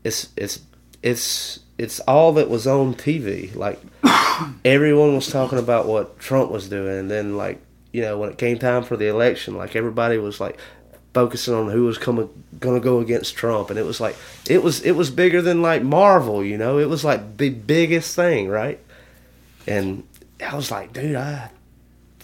[0.02, 0.60] it's it's
[1.02, 3.54] it's it's all that was on TV.
[3.54, 3.80] Like
[4.64, 7.60] everyone was talking about what Trump was doing, and then like
[7.96, 10.58] you know when it came time for the election, like everybody was like
[11.14, 12.28] focusing on who was coming
[12.60, 14.16] gonna go against Trump, and it was like
[14.50, 16.44] it was it was bigger than like Marvel.
[16.44, 18.78] You know, it was like the biggest thing, right?
[19.66, 20.06] And
[20.46, 21.48] I was like, dude, I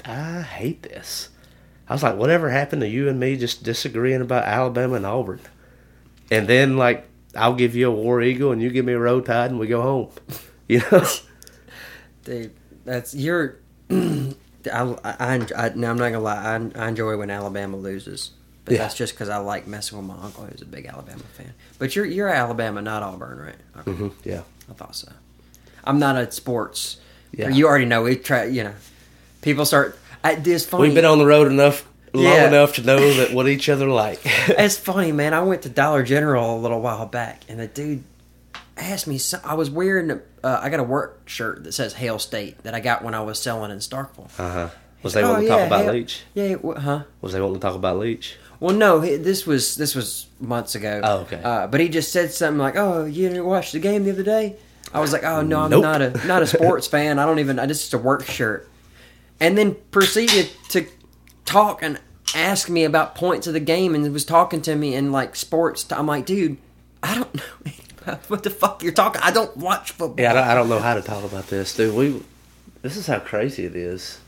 [0.05, 1.31] I hate this.
[1.89, 5.41] I was like, whatever happened to you and me just disagreeing about Alabama and Auburn?
[6.31, 9.23] And then, like, I'll give you a War Eagle and you give me a Roll
[9.23, 10.11] Tide and we go home.
[10.69, 11.05] You know?
[12.25, 12.55] Dude,
[12.85, 13.59] that's you're.
[14.73, 16.37] I, I, I, now I'm not gonna lie.
[16.77, 18.31] I, I enjoy when Alabama loses,
[18.65, 18.79] but Yeah.
[18.79, 21.53] that's just because I like messing with my uncle, who's a big Alabama fan.
[21.79, 23.55] But you're you're Alabama, not Auburn, right?
[23.81, 23.91] Okay.
[23.91, 24.29] Mm-hmm.
[24.29, 24.43] yeah.
[24.71, 25.11] I thought so.
[25.85, 26.99] I'm not a sports.
[27.33, 27.49] Yeah.
[27.49, 28.45] You already know we try.
[28.45, 28.75] You know,
[29.41, 29.99] people start.
[30.23, 30.85] I, it's funny.
[30.85, 32.47] We've been on the road enough, long Yeah.
[32.49, 34.21] enough to know that what each other like.
[34.49, 35.35] It's funny, man.
[35.35, 38.05] I went to Dollar General a little while back, and the dude
[38.77, 39.19] asked me.
[39.19, 40.11] So, I was wearing.
[40.11, 43.15] a- Uh, I got a work shirt that says Hail State that I got when
[43.15, 44.29] I was selling in Starkville.
[44.39, 44.69] Uh huh.
[45.03, 46.23] Was He they said, wanting "Oh, to talk about Hail-" Leach?
[46.35, 47.03] Yeah, huh?
[47.21, 48.37] Was they wanting to talk about Leach?
[48.61, 51.01] Well, no, this was this was months ago.
[51.03, 51.41] Oh, okay.
[51.43, 54.23] Uh, but he just said something like, "Oh, you didn't watch the game the other
[54.23, 54.57] day."
[54.95, 57.19] I was like, "Oh no, I'm not a not a sports fan.
[57.19, 57.59] I don't even.
[57.59, 58.69] I just a work shirt."
[59.41, 60.87] And then proceeded to
[61.45, 61.99] talk and
[62.35, 65.85] ask me about points of the game, and was talking to me in like sports.
[65.91, 66.57] I'm like, dude,
[67.03, 67.35] I don't
[67.67, 67.73] know
[68.29, 69.21] what the fuck you're talking.
[69.23, 70.23] I don't watch football.
[70.23, 71.95] Yeah, I don't, I don't know how to talk about this, dude.
[71.95, 72.23] We,
[72.83, 74.21] this is how crazy it is.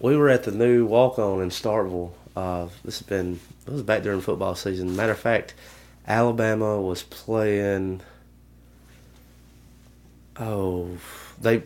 [0.00, 2.12] We were at the new walk on in Starkville.
[2.34, 4.96] Uh, this has been this was back during football season.
[4.96, 5.54] Matter of fact,
[6.06, 8.00] Alabama was playing.
[10.38, 10.96] Oh,
[11.40, 11.62] they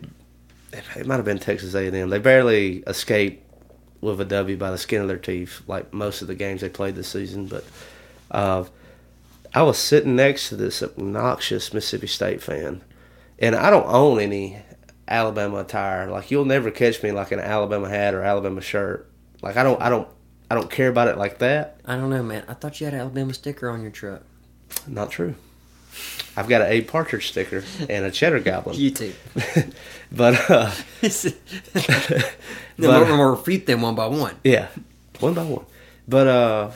[0.73, 2.11] it might have been Texas A and M.
[2.11, 3.43] They barely escaped
[4.01, 6.69] with a W by the skin of their teeth, like most of the games they
[6.69, 7.47] played this season.
[7.47, 7.65] But
[8.31, 8.65] uh,
[9.57, 12.85] I was sitting next to this obnoxious Mississippi State fan,
[13.39, 14.59] and I don't own any
[15.09, 16.11] Alabama attire.
[16.11, 19.11] Like you'll never catch me like an Alabama hat or Alabama shirt.
[19.41, 20.07] Like I don't, I don't,
[20.51, 21.81] I don't care about it like that.
[21.87, 22.45] I don't know, man.
[22.49, 24.21] I thought you had an Alabama sticker on your truck.
[24.87, 25.35] Not true.
[26.37, 28.77] I've got an A Partridge sticker and a Cheddar Goblin.
[28.77, 29.15] You too.
[30.13, 30.71] but uh,
[31.03, 31.09] no,
[32.77, 34.35] But- we're more feet them one by one.
[34.45, 34.69] Yeah,
[35.21, 35.65] one by one.
[36.07, 36.71] But uh,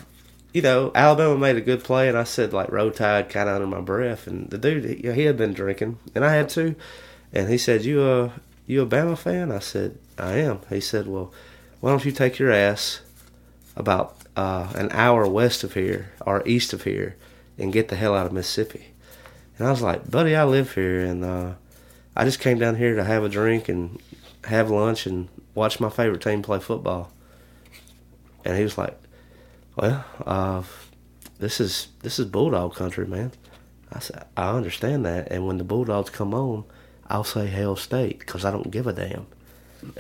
[0.53, 3.57] you know, Alabama made a good play, and I said like roll tide kind of
[3.57, 4.27] under my breath.
[4.27, 6.75] And the dude, he, he had been drinking, and I had too.
[7.33, 8.31] And he said, "You uh,
[8.67, 11.33] you a Bama fan?" I said, "I am." He said, "Well,
[11.81, 13.01] why don't you take your ass
[13.77, 17.17] about uh, an hour west of here or east of here
[17.57, 18.87] and get the hell out of Mississippi?"
[19.59, 21.53] And I was like, "Buddy, I live here, and uh,
[22.17, 24.01] I just came down here to have a drink and
[24.45, 27.13] have lunch and watch my favorite team play football."
[28.45, 28.99] And he was like,
[29.81, 30.63] "Well, uh,
[31.39, 33.33] this is this is bulldog country, man."
[33.91, 36.65] I said, "I understand that, and when the bulldogs come on,
[37.09, 39.27] I'll say Hail State because I don't give a damn."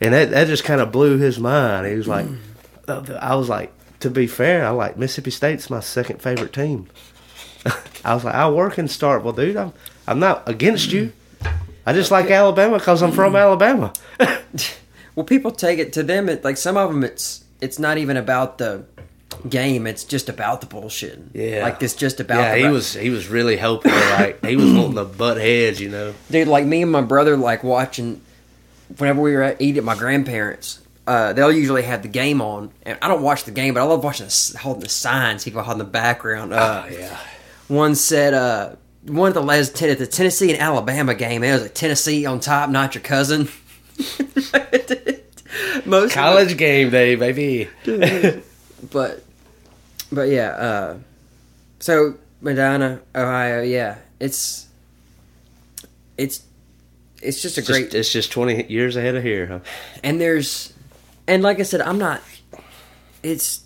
[0.00, 1.88] and that that just kind of blew his mind.
[1.88, 2.26] He was like,
[2.88, 6.88] "I was like, to be fair, I like Mississippi State's my second favorite team."
[8.04, 9.56] I was like, "I work in Starkville, dude.
[9.56, 9.72] I'm
[10.06, 11.12] I'm not against you.
[11.84, 13.92] I just like Alabama because I'm from Alabama."
[15.14, 16.28] Well, people take it to them.
[16.28, 18.84] It like some of them, it's it's not even about the
[19.48, 19.86] game.
[19.86, 21.18] It's just about the bullshit.
[21.32, 21.62] Yeah.
[21.62, 22.40] like it's just about.
[22.40, 23.90] yeah, the he was he was really helping.
[23.90, 26.14] like he was wanting to butt heads, you know.
[26.30, 26.46] dude.
[26.46, 28.20] Like me and my brother, like watching.
[28.98, 32.70] Whenever we were at eat at my grandparents, uh, they'll usually have the game on,
[32.82, 35.62] and I don't watch the game, but I love watching the, holding the signs people
[35.62, 36.52] hold in the background.
[36.52, 37.18] Uh, yeah.
[37.68, 41.42] One said, uh, one of the last ten at the Tennessee and Alabama game.
[41.42, 43.48] It was like Tennessee on top, not your cousin.
[45.84, 47.68] Most College game day, baby.
[48.90, 49.22] but
[50.12, 50.96] but yeah uh
[51.80, 54.68] so medina ohio yeah it's
[56.18, 56.42] it's
[57.22, 59.60] it's just a It's great just, it's just twenty years ahead of here, huh?
[60.02, 60.72] and there's
[61.26, 62.20] and like i said i'm not
[63.22, 63.62] it's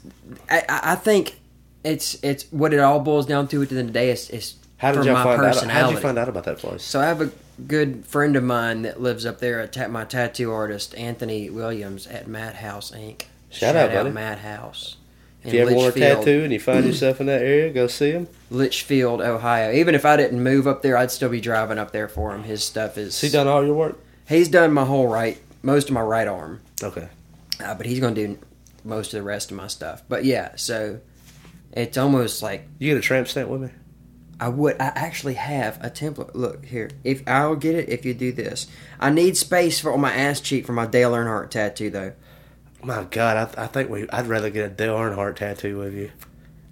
[0.48, 1.38] i i I think
[1.84, 4.30] it's it's what it all boils down to at the end of the day is,
[4.30, 5.56] is How did you find out?
[5.64, 6.82] How did you find out about that place?
[6.82, 7.30] so I have a
[7.66, 12.26] good friend of mine that lives up there, ta- my tattoo artist Anthony Williams at
[12.28, 13.28] Madhouse Ink.
[13.50, 14.10] Shout out, buddy.
[14.10, 14.96] Madhouse.
[15.44, 18.10] If you ever want a tattoo and you find yourself in that area, go see
[18.10, 18.28] him.
[18.50, 19.72] Litchfield, Ohio.
[19.72, 22.42] Even if I didn't move up there, I'd still be driving up there for him.
[22.42, 23.20] His stuff is.
[23.20, 23.98] Has he done all your work?
[24.28, 27.08] He's done my whole right, most of my right arm, Okay.
[27.64, 28.38] uh, but he's going to do
[28.84, 30.02] most of the rest of my stuff.
[30.08, 31.00] But yeah, so
[31.72, 33.70] it's almost like You get a tramp stamp with me?
[34.40, 34.80] I would.
[34.80, 36.34] I actually have a template.
[36.34, 36.90] Look here.
[37.02, 38.68] If I'll get it, if you do this,
[39.00, 42.12] I need space for on my ass cheek for my Dale Earnhardt tattoo, though.
[42.82, 44.08] My God, I, I think we.
[44.10, 46.10] I'd rather get a Dale Earnhardt tattoo with you.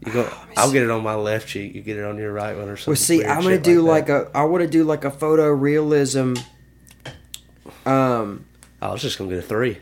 [0.05, 0.33] You go.
[0.57, 1.75] I'll get it on my left cheek.
[1.75, 2.93] You get it on your right one or something.
[2.93, 4.37] Well, see, I'm gonna do like, like, a.
[4.37, 6.35] I want to do like a photo realism.
[7.85, 8.47] Um.
[8.81, 9.79] I was just gonna get a three.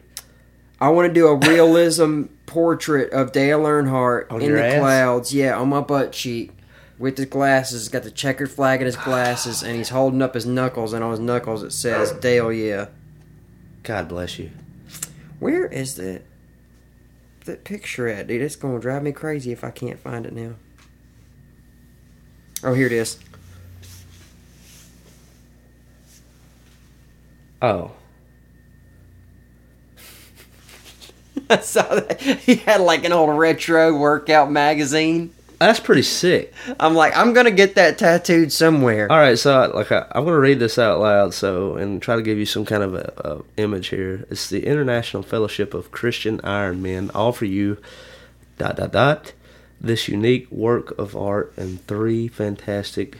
[0.81, 4.79] I want to do a realism portrait of Dale Earnhardt On in the ass?
[4.81, 5.35] clouds.
[5.35, 6.53] Yeah, on my butt cheek.
[6.99, 10.35] With his glasses, he's got the checkered flag in his glasses, and he's holding up
[10.35, 12.21] his knuckles, and on his knuckles it says oh.
[12.21, 12.53] Dale.
[12.53, 12.87] Yeah,
[13.83, 14.51] God bless you.
[15.39, 16.23] where is that
[17.45, 18.43] that picture at, dude?
[18.43, 20.55] It's gonna drive me crazy if I can't find it now.
[22.63, 23.19] Oh, here it is.
[27.61, 27.93] Oh,
[31.51, 35.33] I saw that he had like an old retro workout magazine.
[35.59, 36.53] That's pretty sick.
[36.79, 39.11] I'm like, I'm gonna get that tattooed somewhere.
[39.11, 42.17] All right, so like I, I'm going to read this out loud, so and try
[42.17, 44.27] to give you some kind of a, a image here.
[44.31, 47.79] It's the International Fellowship of Christian Iron Men offer you
[48.59, 49.33] dot dot dot
[49.81, 53.19] this unique work of art in three fantastic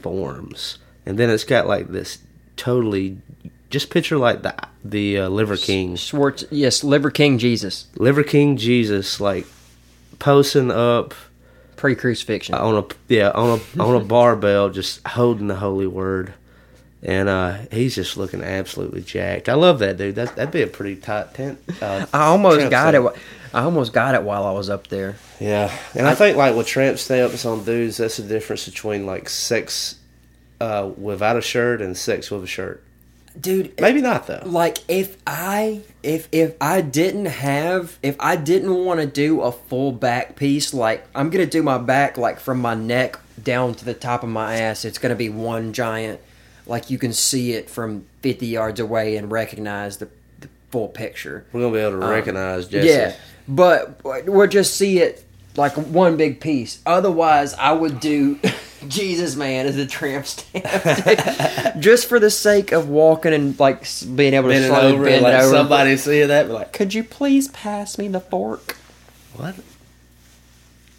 [0.00, 2.18] forms, and then it's got like this
[2.56, 3.18] totally
[3.70, 4.54] just picture like the
[4.84, 9.46] the uh, Liver King, Schwartz, yes, Liver King Jesus, Liver King Jesus, like
[10.18, 11.14] posing up
[11.78, 12.54] pre crucifixion.
[12.54, 16.34] on a yeah on a on a barbell, just holding the holy word,
[17.02, 19.48] and uh, he's just looking absolutely jacked.
[19.48, 20.16] I love that dude.
[20.16, 21.58] That that'd be a pretty tight tent.
[21.80, 23.00] Uh, I almost got it.
[23.00, 23.16] stamp.
[23.54, 25.16] I almost got it while I was up there.
[25.40, 29.30] Yeah, and I think like with tramp stamps on dudes, that's the difference between like
[29.30, 29.94] sex
[30.60, 32.82] uh, without a shirt and sex with a shirt.
[33.40, 34.42] Dude, Maybe not though.
[34.44, 39.52] like if I if if I didn't have if I didn't want to do a
[39.52, 43.84] full back piece like I'm gonna do my back like from my neck down to
[43.84, 46.18] the top of my ass it's gonna be one giant
[46.66, 50.08] like you can see it from 50 yards away and recognize the,
[50.40, 52.88] the full picture We're gonna be able to um, recognize Jesse.
[52.88, 53.14] yeah
[53.46, 55.24] but we'll just see it
[55.58, 58.38] like one big piece otherwise I would do
[58.88, 60.64] Jesus man as a tramp stamp
[61.80, 65.14] just for the sake of walking and like being able to Bending slowly over, bend
[65.16, 68.76] and like over somebody see that, be like, could you please pass me the fork?
[69.34, 69.56] what?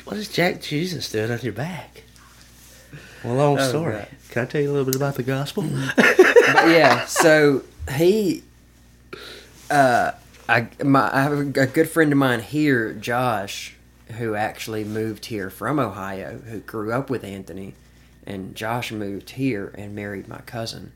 [0.03, 2.03] What is Jack Jesus doing on your back?
[3.23, 3.93] Well, long story.
[3.93, 4.09] right.
[4.29, 5.63] Can I tell you a little bit about the gospel?
[5.97, 7.61] But yeah, so
[7.95, 8.41] he,
[9.69, 10.13] uh,
[10.47, 13.75] I my I have a good friend of mine here, Josh,
[14.17, 17.75] who actually moved here from Ohio, who grew up with Anthony,
[18.25, 20.91] and Josh moved here and married my cousin,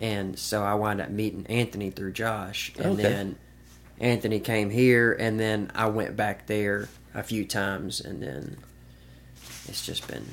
[0.00, 3.02] and so I wound up meeting Anthony through Josh, and Okay.
[3.02, 3.36] then
[4.00, 8.56] Anthony came here, and then I went back there a few times, and then
[9.68, 10.24] it's just been.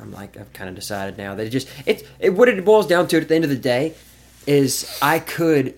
[0.00, 2.86] I'm like I've kind of decided now that it just it's it, what it boils
[2.86, 3.94] down to at the end of the day
[4.46, 5.76] is I could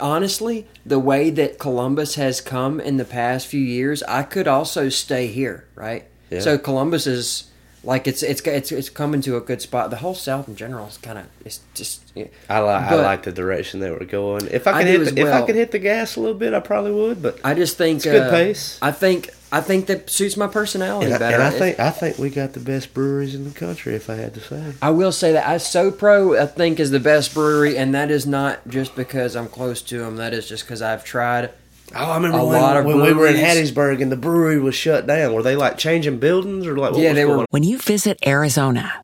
[0.00, 4.88] honestly the way that Columbus has come in the past few years I could also
[4.88, 6.40] stay here right Yeah.
[6.40, 7.50] so Columbus is
[7.82, 10.86] like it's it's it's it's coming to a good spot the whole South in general
[10.86, 12.26] is kind of it's just yeah.
[12.48, 14.46] I like I like the direction they were going.
[14.50, 15.46] If I I could do hit the, if I well.
[15.46, 17.20] could hit the gas a little bit, I probably would.
[17.20, 18.78] But I just think It's good uh, pace.
[18.80, 21.80] I think I think that suits my personality and, I, better and I It- think
[21.80, 23.94] I think we got the best breweries in the country.
[23.94, 26.98] If I had to say, I will say that I SoPro I think is the
[27.00, 30.16] best brewery, and that is not just because I'm close to them.
[30.16, 31.50] That is just because I've tried.
[31.94, 34.58] oh, I remember A when, lot of when we were in Hattiesburg and the brewery
[34.58, 35.32] was shut down.
[35.34, 36.92] Were they like changing buildings or like?
[36.92, 39.02] What Yeah, was they were- going When you visit Arizona,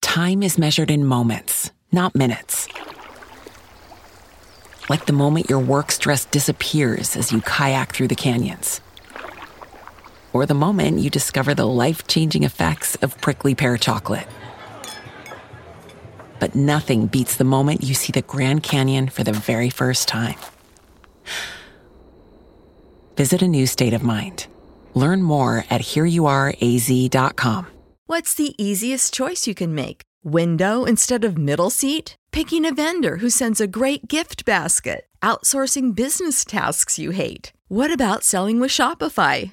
[0.00, 2.68] time is measured in moments, not minutes.
[4.88, 8.80] Like the moment your work stress disappears as you kayak through the canyons.
[10.32, 14.26] Or the moment you discover the life changing effects of prickly pear chocolate.
[16.38, 20.36] But nothing beats the moment you see the Grand Canyon for the very first time.
[23.16, 24.46] Visit a new state of mind.
[24.94, 27.66] Learn more at hereyouareaz.com.
[28.06, 30.02] What's the easiest choice you can make?
[30.24, 32.16] Window instead of middle seat?
[32.32, 35.06] Picking a vendor who sends a great gift basket?
[35.22, 37.52] Outsourcing business tasks you hate?
[37.68, 39.52] What about selling with Shopify?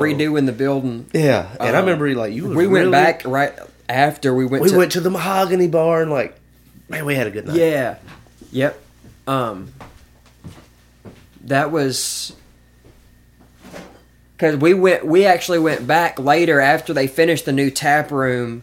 [0.00, 1.06] Redoing the building.
[1.12, 2.46] Yeah, and I Um, remember like you.
[2.48, 3.52] was We went really- back right
[3.88, 4.62] after we went.
[4.62, 6.36] We to, went to the Mahogany Bar and like,
[6.88, 7.56] man, we had a good night.
[7.56, 7.96] Yeah.
[8.52, 8.80] Yep.
[9.26, 9.72] Um.
[11.44, 12.32] That was
[14.36, 15.04] because we went.
[15.04, 18.62] We actually went back later after they finished the new tap room.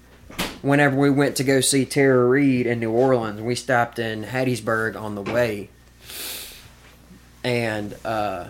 [0.64, 5.00] Whenever we went to go see Tara Reid in New Orleans, we stopped in Hattiesburg
[5.00, 5.70] on the way,
[7.44, 8.46] and uh,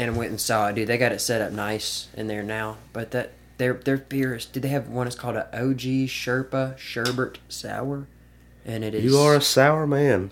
[0.00, 0.74] and went and saw it.
[0.74, 2.78] Dude, they got it set up nice in there now.
[2.92, 4.46] But that their their beers.
[4.46, 5.06] Did they have one?
[5.06, 8.06] It's called a OG Sherpa Sherbet Sour,
[8.64, 9.04] and it is.
[9.04, 10.30] You are a sour man.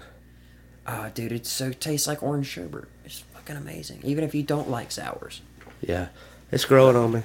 [0.86, 2.86] Ah, dude, it so tastes like orange sherbet.
[3.04, 4.00] It's fucking amazing.
[4.04, 5.42] Even if you don't like sours.
[5.82, 6.08] Yeah,
[6.50, 7.22] it's growing on me.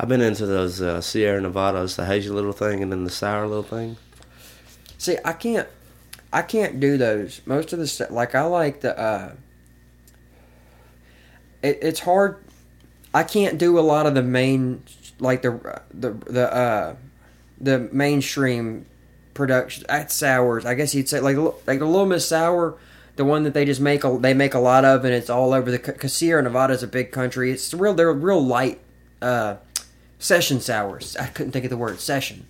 [0.00, 3.46] I've been into those uh, Sierra Nevadas, the hazy little thing, and then the sour
[3.46, 3.96] little thing.
[4.98, 5.68] See, I can't,
[6.32, 7.40] I can't do those.
[7.46, 8.98] Most of the like I like the.
[8.98, 9.32] uh
[11.62, 12.36] it, It's hard.
[13.14, 14.82] I can't do a lot of the main,
[15.18, 16.96] like the the the uh
[17.60, 18.86] the mainstream
[19.34, 20.64] production at sours.
[20.64, 21.36] I guess you'd say like
[21.66, 22.74] like the Little Miss Sour,
[23.16, 25.52] the one that they just make a, they make a lot of, and it's all
[25.52, 25.78] over the.
[25.78, 27.52] Cause Sierra Nevada is a big country.
[27.52, 27.94] It's real.
[27.94, 28.80] They're real light.
[29.20, 29.56] uh
[30.18, 31.16] Session sours.
[31.16, 32.46] I couldn't think of the word session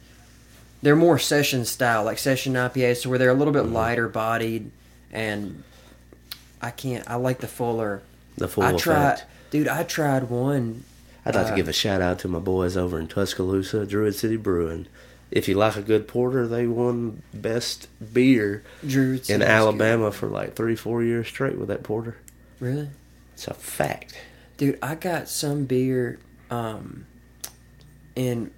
[0.83, 4.71] they're more session style, like session IPAs, so where they're a little bit lighter bodied,
[5.13, 5.63] and
[6.61, 7.09] I can't.
[7.09, 8.03] I like the fuller.
[8.37, 9.25] The full I tried, effect.
[9.51, 9.69] dude.
[9.69, 10.85] I tried one.
[11.25, 14.15] I'd like Uh, to give a shout out to my boys over in Tuscaloosa, Druid
[14.15, 14.87] City Brewing.
[15.31, 20.55] If you like a good porter, they won best beer Drew in Alabama for like
[20.57, 22.17] three, four years straight with that porter.
[22.61, 22.89] Really,
[23.35, 24.15] It's a fact.
[24.57, 24.79] dude.
[24.83, 26.19] I got some beer,
[26.51, 27.07] um,
[28.15, 28.51] in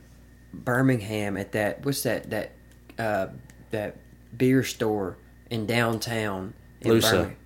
[0.53, 1.85] Birmingham at that.
[1.85, 2.31] What's that?
[2.31, 2.51] That,
[2.99, 3.29] uh,
[3.70, 3.97] that
[4.37, 5.16] beer store
[5.51, 6.55] in downtown.
[6.81, 7.11] in Lusa.
[7.12, 7.37] Birmingham.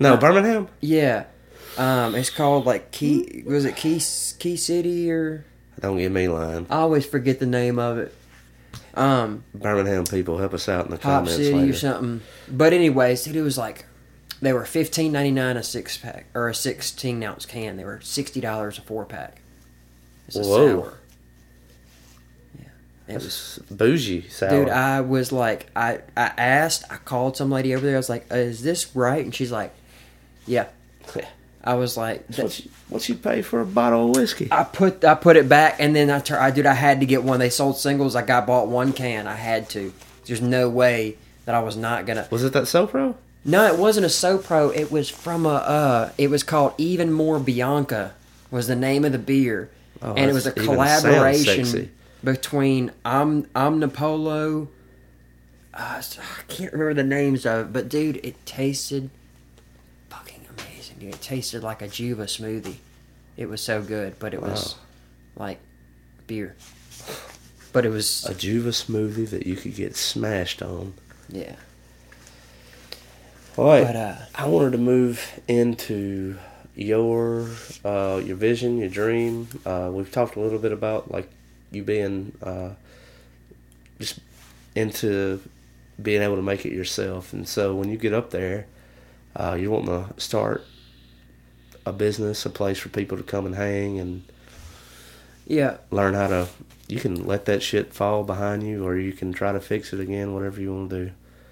[0.00, 0.68] No, Uh, Birmingham.
[0.80, 1.24] Yeah,
[1.78, 3.42] um, it's called like Key.
[3.46, 4.00] Was it Key
[4.38, 5.44] Key City or?
[5.80, 6.66] Don't give me line.
[6.70, 8.14] I always forget the name of it.
[8.94, 11.70] Um, Birmingham people, help us out in the Hop comments City later.
[11.70, 12.20] or something.
[12.48, 13.86] But anyways, dude, it was like
[14.40, 17.76] they were fifteen ninety nine a six pack or a sixteen ounce can.
[17.76, 19.40] They were sixty dollars a four pack.
[20.26, 20.80] It's a Whoa.
[20.82, 20.98] sour.
[22.58, 22.64] Yeah,
[23.08, 23.60] it was.
[23.70, 24.50] Bougie sour.
[24.50, 27.96] Dude, I was like, I I asked, I called some lady over there.
[27.96, 29.74] I was like, "Is this right?" And she's like,
[30.46, 30.66] "Yeah."
[31.64, 34.48] I was like, That's what you, what you pay for a bottle of whiskey?
[34.50, 37.06] I put I put it back, and then I tur- I dude, I had to
[37.06, 37.38] get one.
[37.38, 38.16] They sold singles.
[38.16, 39.26] I got bought one can.
[39.26, 39.92] I had to.
[40.26, 42.26] There's no way that I was not gonna.
[42.30, 43.14] Was it that Sopro?
[43.44, 44.74] No, it wasn't a Sopro.
[44.76, 45.54] It was from a.
[45.54, 48.14] Uh, it was called Even More Bianca.
[48.50, 49.70] Was the name of the beer,
[50.02, 51.90] Oh, and it was a that's- even sounds collaboration sexy.
[52.24, 54.68] between Om Omnipollo.
[55.74, 59.10] Uh, I can't remember the names of it, but dude, it tasted fucking amazing.
[59.10, 59.21] Dude.
[61.08, 62.76] It tasted like a Juva smoothie.
[63.36, 64.76] It was so good, but it was
[65.36, 65.58] like
[66.26, 66.54] beer.
[67.72, 70.94] But it was A Juva smoothie that you could get smashed on.
[71.28, 71.56] yeah.
[73.56, 76.38] Boy, But, uh, I wanted to move into
[76.74, 77.48] your
[77.84, 79.48] uh, your vision, your dream.
[79.66, 81.28] Uh, we've talked a little bit about like
[81.70, 82.70] you being uh,
[83.98, 84.20] just
[84.74, 85.40] into
[86.00, 88.66] being able to make it yourself, and so when you get up there,
[89.36, 90.64] uh, you want to start
[91.86, 94.22] a business, a place for people to come and hang and
[95.46, 96.48] Yeah, learn how to.
[96.88, 100.00] You can let that shit fall behind you, or you can try to fix it
[100.00, 100.34] again.
[100.34, 101.10] Whatever you want to do.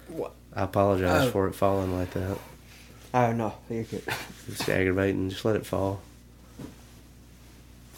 [0.09, 0.33] What?
[0.55, 1.31] I apologize Oh.
[1.31, 2.37] for it falling like that.
[3.13, 4.03] Oh no, you're good.
[4.47, 5.29] It's aggravating.
[5.29, 6.01] Just let it fall.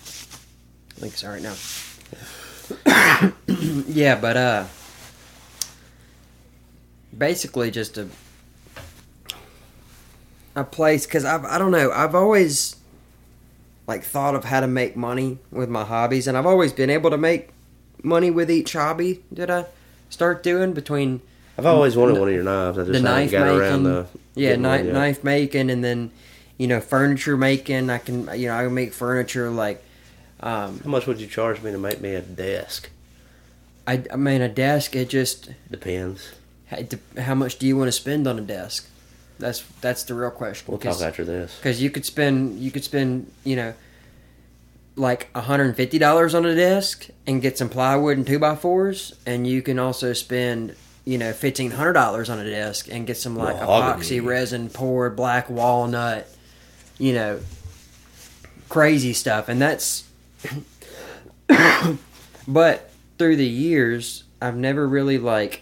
[0.05, 1.55] I think it's all right now.
[3.87, 4.65] yeah, but uh,
[7.17, 8.07] basically just a
[10.55, 12.75] a place because I've I don't know I've always
[13.87, 17.09] like thought of how to make money with my hobbies, and I've always been able
[17.09, 17.49] to make
[18.01, 19.65] money with each hobby that I
[20.09, 21.21] start doing between
[21.57, 22.77] I've always wanted one of your knives.
[22.77, 26.11] I just the knife got making, around to yeah, knife, knife making, and then
[26.57, 27.89] you know furniture making.
[27.89, 29.83] I can you know I can make furniture like
[30.39, 32.89] um, How much would you charge me to make me a desk?
[33.87, 34.95] I I mean a desk.
[34.95, 36.31] It just Depends.
[36.67, 36.79] how,
[37.19, 38.89] how much do you want to spend on a desk?
[39.39, 40.65] That's that's the real question.
[40.67, 41.55] We'll talk after this.
[41.57, 43.73] Because you could spend you could spend you know
[44.95, 48.55] like hundred and fifty dollars on a desk and get some plywood and two by
[48.55, 50.75] fours, and you can also spend
[51.05, 54.03] you know fifteen hundred dollars on a desk and get some like Mahogany.
[54.03, 56.27] epoxy resin poured black walnut,
[56.97, 57.39] you know,
[58.69, 60.03] crazy stuff, and that's.
[62.47, 65.61] but through the years, I've never really like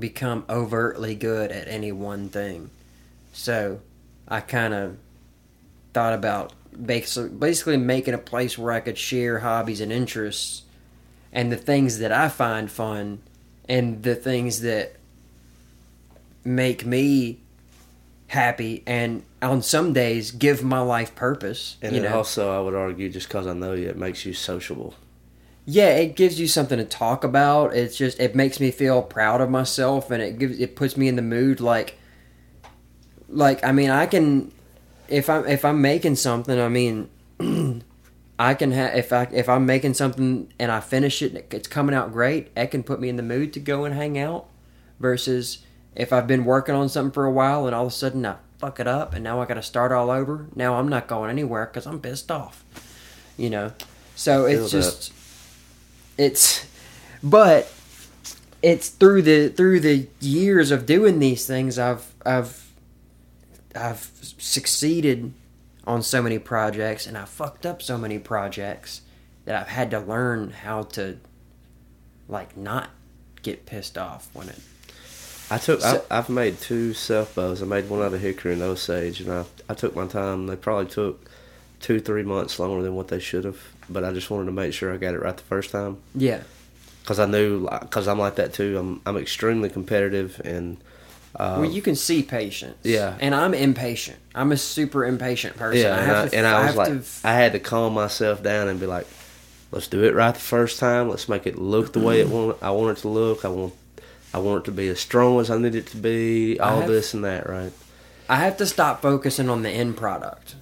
[0.00, 2.70] become overtly good at any one thing.
[3.32, 3.80] So
[4.26, 4.96] I kind of
[5.92, 6.52] thought about
[6.84, 10.62] basically, basically making a place where I could share hobbies and interests
[11.32, 13.20] and the things that I find fun
[13.68, 14.96] and the things that
[16.44, 17.38] make me
[18.28, 21.76] happy and on some days give my life purpose.
[21.82, 22.16] And you know?
[22.16, 24.94] also, I would argue, just because I know you, it makes you sociable.
[25.70, 27.74] Yeah it gives you something to talk about.
[27.74, 31.08] It's just it makes me feel proud of myself and it gives it puts me
[31.08, 31.96] in the mood like
[33.28, 34.52] like i mean i can
[35.08, 37.08] if i'm if i'm making something i mean
[38.40, 41.68] i can have if i if i'm making something and i finish it and it's
[41.68, 44.46] coming out great it can put me in the mood to go and hang out
[44.98, 45.64] versus
[45.94, 48.34] if i've been working on something for a while and all of a sudden i
[48.58, 51.66] fuck it up and now i gotta start all over now i'm not going anywhere
[51.66, 52.64] because i'm pissed off
[53.36, 53.72] you know?
[54.16, 55.12] So it's just
[56.20, 56.66] it's
[57.22, 57.72] but
[58.62, 62.70] it's through the through the years of doing these things I've I've
[63.74, 65.32] I've succeeded
[65.86, 69.00] on so many projects and I fucked up so many projects
[69.46, 71.18] that I've had to learn how to
[72.28, 72.90] like not
[73.42, 74.58] get pissed off when it
[75.50, 75.80] I took.
[75.80, 77.62] So- I, I've made two self bows.
[77.62, 80.46] I made one out of hickory and Osage, and I I took my time.
[80.46, 81.28] They probably took
[81.80, 83.58] two three months longer than what they should have,
[83.90, 85.98] but I just wanted to make sure I got it right the first time.
[86.14, 86.42] yeah
[87.02, 88.78] Because I knew, because I'm like that too.
[88.78, 90.78] I'm I'm extremely competitive, and
[91.36, 93.16] uh, well you can see patience yeah.
[93.20, 96.46] and I'm impatient I'm a super impatient person yeah, I and have I, to and
[96.46, 99.06] I was have like, to I had to calm myself down and be like,
[99.70, 101.08] let's do it right the first time.
[101.08, 102.34] Let's make it look the way it mm-hmm.
[102.34, 102.62] want.
[102.62, 103.44] I want it to look.
[103.44, 103.74] I want.
[104.32, 106.58] I want it to be as strong as I need it to be.
[106.60, 107.72] All have- this and that, right?
[108.28, 110.54] I have to stop focusing on the end product.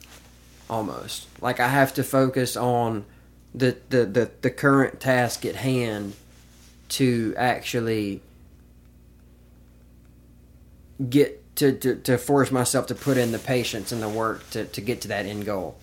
[0.70, 1.26] Almost.
[1.43, 3.05] Like I have to focus on
[3.55, 6.14] the the, the, the current task at hand
[6.90, 8.22] to actually
[11.09, 14.64] get to, to, to force myself to put in the patience and the work to,
[14.64, 15.76] to get to that end goal.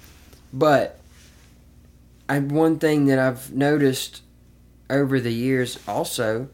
[0.53, 0.99] But
[2.29, 4.21] I one thing that I've noticed
[4.89, 6.49] over the years also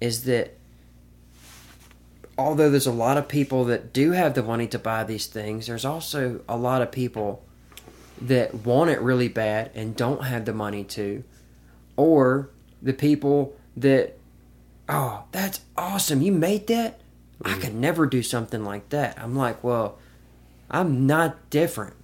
[0.00, 0.54] is that
[2.36, 5.66] although there's a lot of people that do have the money to buy these things,
[5.66, 7.44] there's also a lot of people
[8.22, 11.22] that want it really bad and don't have the money to,
[11.96, 12.50] or
[12.82, 14.16] the people that,
[14.88, 17.00] oh, that's awesome, you made that.
[17.44, 17.60] I mm-hmm.
[17.60, 19.18] could never do something like that.
[19.20, 19.98] I'm like, well,
[20.70, 21.94] I'm not different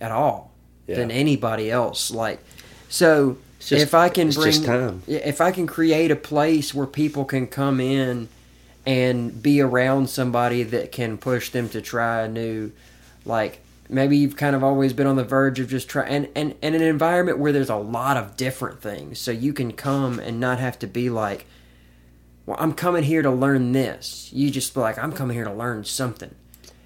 [0.00, 0.52] at all
[0.86, 2.10] than anybody else.
[2.10, 2.40] Like,
[2.88, 5.02] so just- if I can bring, time.
[5.06, 8.28] if I can create a place where people can come in
[8.86, 12.70] and be around somebody that can push them to try a new,
[13.24, 16.54] like maybe you've kind of always been on the verge of just try and, and,
[16.62, 20.40] and an environment where there's a lot of different things, so you can come and
[20.40, 21.46] not have to be like,
[22.46, 24.30] well, I'm coming here to learn this.
[24.32, 26.34] You just be like, I'm coming here to learn something,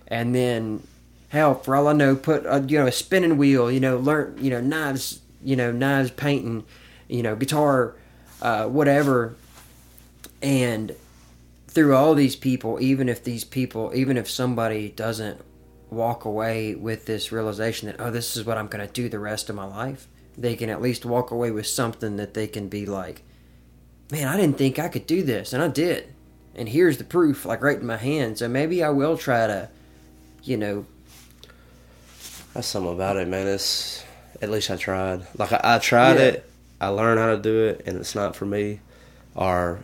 [0.06, 0.82] and then
[1.28, 4.36] hell, for all I know, put a, you know a spinning wheel, you know, learn
[4.40, 6.64] you know knives, you know knives painting,
[7.08, 7.94] you know guitar,
[8.42, 9.36] uh, whatever,
[10.42, 10.94] and
[11.68, 15.40] through all these people, even if these people, even if somebody doesn't
[15.90, 19.18] walk away with this realization that oh, this is what I'm going to do the
[19.18, 22.68] rest of my life, they can at least walk away with something that they can
[22.68, 23.22] be like,
[24.10, 26.12] man, I didn't think I could do this, and I did,
[26.54, 28.38] and here's the proof, like right in my hand.
[28.38, 29.68] So maybe I will try to,
[30.44, 30.86] you know,
[32.54, 33.46] That's something about it, man.
[33.46, 34.04] It's
[34.42, 35.26] at least I tried.
[35.36, 36.24] Like I, I tried Yeah.
[36.26, 38.80] it, I learned how to do it, and it's not for me,
[39.34, 39.80] or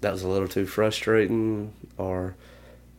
[0.00, 2.34] that was a little too frustrating, or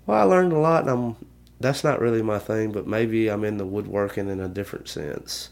[0.05, 1.15] well, I learned a lot, and I'm
[1.59, 2.71] that's not really my thing.
[2.71, 5.49] But maybe I'm in the woodworking in a different sense.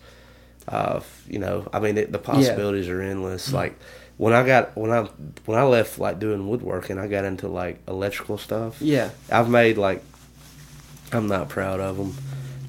[0.68, 3.54] Uh, you know, I mean, it, the possibilities are endless.
[3.54, 3.78] Like
[4.18, 5.04] when I got when I
[5.46, 8.82] when I left like doing woodworking, I got into like electrical stuff.
[8.82, 10.04] yeah, I've made like
[11.12, 12.16] I'm not proud of them,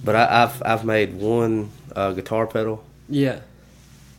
[0.04, 3.40] but I, I've I've made one uh, guitar pedal yeah,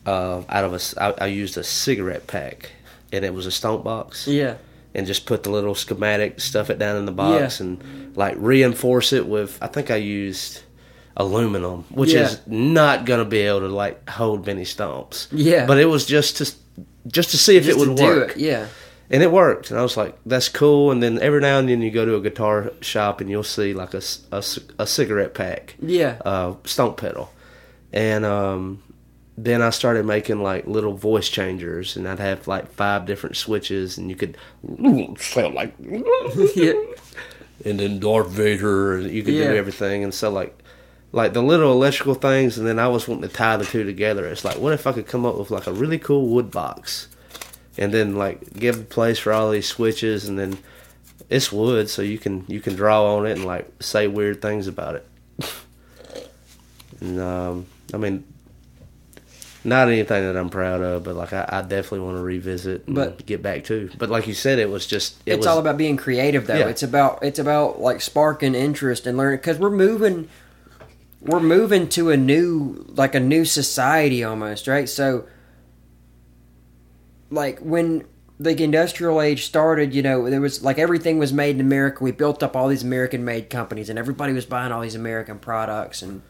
[0.05, 2.71] uh, out of a I, I used a cigarette pack,
[3.11, 4.55] and it was a stomp box, yeah,
[4.97, 7.65] and just put the little schematic, stuff it down in the box, Yeah.
[7.67, 9.57] and like reinforce it with.
[9.61, 10.61] I think I used
[11.15, 12.23] aluminum, which Yeah.
[12.25, 15.27] is not gonna be able to like hold many stomps.
[15.31, 15.65] Yeah.
[15.65, 16.51] but it was just to
[17.07, 18.65] just to see if Just it to would work it, Yeah,
[19.09, 19.71] and it worked.
[19.71, 22.15] And I was like, "That's cool." And then every now and then you go to
[22.15, 24.01] a guitar shop and you'll see like a
[24.79, 27.31] a cigarette pack, yeah, uh, stomp pedal,
[27.93, 28.83] and um,
[29.37, 33.97] then I started making like little voice changers, and I'd have like five different switches,
[33.97, 34.35] and you could
[35.19, 35.73] sound like,
[36.55, 36.73] yeah,
[37.65, 39.51] and then Darth Vader, and you could Yeah.
[39.51, 40.57] do everything, and so like.
[41.13, 44.25] Like the little electrical things, and then I was wanting to tie the two together.
[44.25, 47.07] It's like, what if I could come up with like a really cool wood box,
[47.77, 50.57] and then like give a place for all these switches, and then
[51.29, 54.67] it's wood, so you can you can draw on it and like say weird things
[54.67, 55.07] about it.
[56.99, 58.25] and um, I mean,
[59.67, 62.95] not anything that I'm proud of, but like I, I definitely want to revisit, and
[62.95, 63.89] But- get back to.
[63.97, 66.55] But like you said, it was just it it's was, all about being creative though
[66.55, 66.69] Yeah.
[66.69, 70.29] it's about it's about like sparking interest and learning because we're moving
[71.21, 75.25] we're moving to a new like a new society almost right so
[77.29, 78.05] like when
[78.39, 82.11] the industrial age started you know there was like everything was made in america we
[82.11, 86.01] built up all these american made companies and everybody was buying all these american products
[86.01, 86.21] and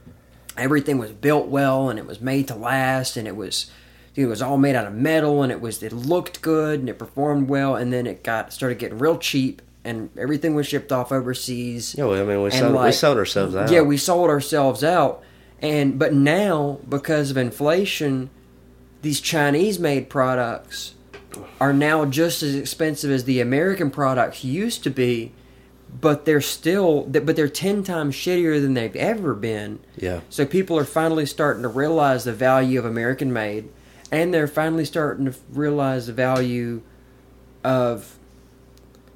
[0.57, 3.69] everything was built well and it was made to last and it was
[4.15, 6.97] it was all made out of metal and it was it looked good and it
[6.97, 7.75] performed well.
[7.75, 11.95] And then it got started getting real cheap and everything was shipped off overseas.
[11.97, 13.69] Yeah, well, I mean, we sold, we sold ourselves out.
[13.71, 15.23] yeah we sold ourselves out.
[15.61, 18.29] And but now because of inflation
[19.01, 20.95] these chinese made products
[21.61, 25.31] are now just as expensive as the american products used to be
[25.89, 30.77] but they're still but they're 10 times shittier than they've ever been yeah, so people
[30.77, 33.69] are finally starting to realize the value of American made,
[34.11, 36.81] and they're finally starting to realize the value
[37.63, 38.15] of.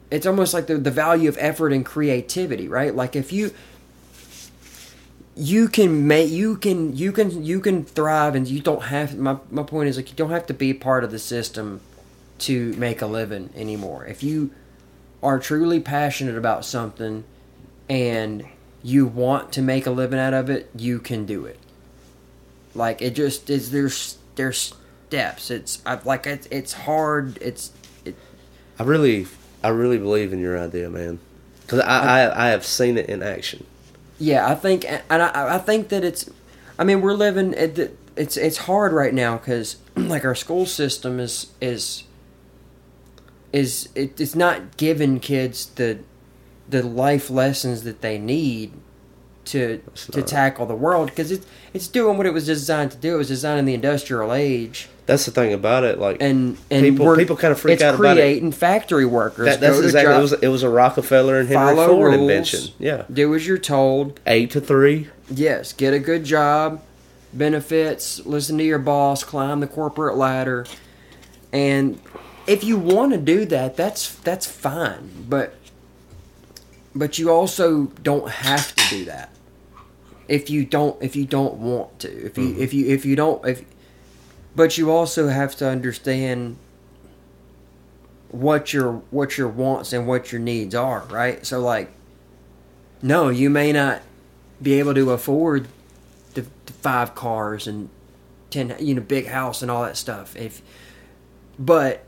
[0.09, 2.93] It's almost like the the value of effort and creativity, right?
[2.93, 3.53] Like if you
[5.35, 9.37] you can make you can you can you can thrive and you don't have my
[9.49, 11.79] my point is like you don't have to be part of the system
[12.39, 14.05] to make a living anymore.
[14.05, 14.51] If you
[15.23, 17.23] are truly passionate about something
[17.89, 18.45] and
[18.83, 21.59] you want to make a living out of it, you can do it.
[22.73, 23.71] Like it just is.
[23.71, 24.73] There's there's
[25.07, 25.51] steps.
[25.51, 27.37] It's I, like it's it's hard.
[27.41, 27.71] It's
[28.05, 28.15] it,
[28.79, 29.27] I really,
[29.61, 31.19] I really believe in your idea, man,
[31.61, 33.65] because I, I, I have seen it in action.
[34.19, 34.47] yeah.
[34.47, 36.29] I think and I I think that it's.
[36.79, 37.53] I mean, we're living.
[37.53, 42.05] It, it's it's hard right now because like our school system is is
[43.53, 45.99] is it, it's not giving kids the
[46.69, 48.71] the life lessons that they need
[49.43, 52.97] to to not- tackle the world because it's it's doing what it was designed to
[52.97, 53.15] do.
[53.15, 55.99] It was designed in the industrial age, That's the thing about it.
[55.99, 58.21] Like and and people, people kind of freak out about it.
[58.21, 59.47] creating factory workers.
[59.47, 60.15] That, that's exactly.
[60.15, 62.73] It was, it was a Rockefeller and Henry Ford rules, invention.
[62.77, 64.19] Yeah, do as you're told.
[64.27, 65.09] eight to three.
[65.29, 66.81] Yes, get a good job,
[67.33, 70.65] benefits, listen to your boss, climb the corporate ladder.
[71.53, 71.99] And
[72.47, 75.55] if you want to do that, that's that's fine, but
[76.93, 79.29] but you also don't have to do that.
[80.27, 82.09] If you don't if you don't want to.
[82.09, 82.61] If you mm-hmm.
[82.61, 83.63] if you if you don't if
[84.55, 86.57] but you also have to understand
[88.29, 91.45] what your what your wants and what your needs are, right?
[91.45, 91.91] So like
[93.01, 94.01] no, you may not
[94.61, 95.67] be able to afford
[96.33, 97.89] the, the five cars and
[98.49, 100.35] ten, you know, big house and all that stuff.
[100.35, 100.61] If,
[101.57, 102.05] but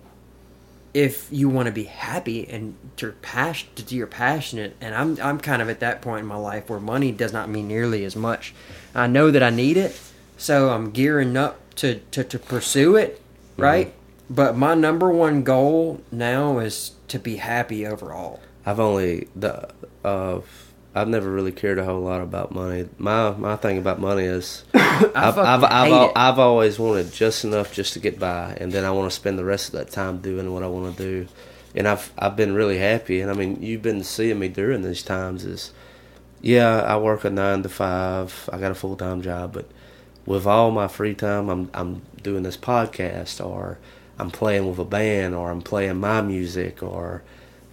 [0.94, 5.62] if you want to be happy and you're passionate, you're passionate, and I'm I'm kind
[5.62, 8.54] of at that point in my life where money does not mean nearly as much.
[8.94, 10.00] I know that I need it,
[10.38, 13.22] so I'm gearing up to to, to pursue it,
[13.58, 13.94] right?
[14.30, 18.40] But my number one goal now is to be happy overall.
[18.66, 19.70] I've only the
[20.04, 20.42] uh,
[20.96, 22.88] I've never really cared a whole lot about money.
[22.98, 27.74] My my thing about money is I've I've I've, al- I've always wanted just enough
[27.74, 30.20] just to get by, and then I want to spend the rest of that time
[30.20, 31.28] doing what I want to do.
[31.74, 35.02] And I've I've been really happy, and I mean you've been seeing me during these
[35.02, 35.46] times.
[35.46, 35.74] Is
[36.42, 38.48] yeah, I work a nine to five.
[38.54, 39.66] I got a full time job, but
[40.28, 43.80] with all my free time, I'm I'm doing this podcast, or
[44.20, 47.24] I'm playing with a band, or I'm playing my music, or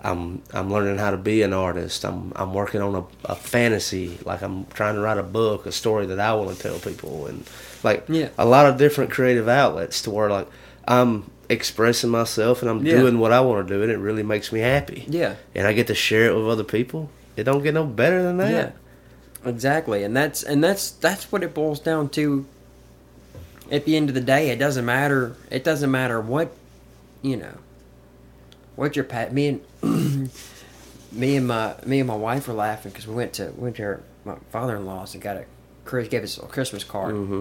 [0.02, 2.04] I'm I'm learning how to be an artist.
[2.04, 5.72] I'm I'm working on a, a fantasy, like I'm trying to write a book, a
[5.72, 7.44] story that I want to tell people, and
[7.82, 8.28] like Yeah.
[8.38, 10.48] a lot of different creative outlets to where like
[10.88, 12.96] I'm expressing myself and I'm Yeah.
[12.98, 15.04] doing what I want to do, and it really makes me happy.
[15.08, 15.34] Yeah.
[15.54, 17.10] and I get to share it with other people.
[17.36, 18.50] It don't get no better than that.
[18.52, 22.46] Yeah, exactly, and that's and that's that's what it boils down to.
[23.70, 25.36] At the end of the day, it doesn't matter.
[25.50, 26.52] It doesn't matter what,
[27.22, 27.54] you know.
[28.74, 29.60] What your pat me and
[31.12, 33.82] me and my me and my wife were laughing because we went to went to
[33.82, 35.44] her, my father in law's and got a
[35.84, 37.14] Chris gave us a Christmas card.
[37.14, 37.40] Mm-hmm.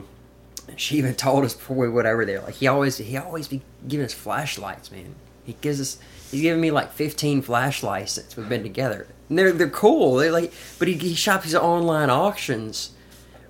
[0.67, 3.47] And she even told us before we went over there, like he always he always
[3.47, 5.15] be giving us flashlights, man.
[5.43, 5.99] He gives us
[6.31, 9.07] he's giving me like fifteen flashlights since we've been together.
[9.29, 10.15] And they're they're cool.
[10.15, 12.91] They're like but he, he shops these online auctions,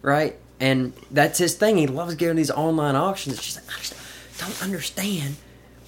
[0.01, 0.35] right?
[0.59, 1.77] And that's his thing.
[1.77, 3.41] He loves giving these online auctions.
[3.41, 3.95] She's like, I just
[4.37, 5.37] don't understand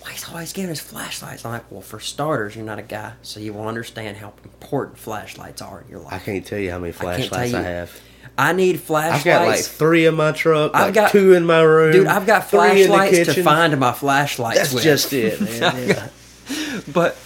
[0.02, 1.46] why he's always giving us flashlights.
[1.46, 4.98] I'm like, well, for starters, you're not a guy, so you will understand how important
[4.98, 6.14] flashlights are in your life.
[6.14, 8.02] I can't tell you how many flashlights tell I, have.
[8.38, 9.20] I need flashlights.
[9.20, 11.92] I've got like three in my truck, I've like got- two in my room.
[11.92, 14.84] Dude, I've got three in the flashlights to find my flashlights That's with.
[14.84, 15.88] just it, man.
[15.88, 16.82] Yeah.
[16.94, 17.18] but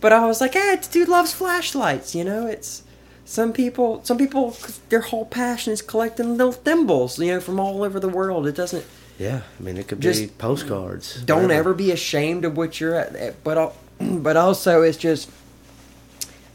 [0.00, 2.14] but I was like, hey, this dude loves flashlights.
[2.14, 2.82] You know, it's
[3.24, 4.02] some people.
[4.04, 4.56] Some people,
[4.88, 7.18] their whole passion is collecting little thimbles.
[7.18, 8.46] You know, from all over the world.
[8.46, 8.84] It doesn't.
[9.18, 11.20] Yeah, I mean it could Just be postcards.
[11.22, 11.70] Don't whatever.
[11.70, 13.42] ever be ashamed of what you're at.
[13.42, 15.30] But but also, it's just.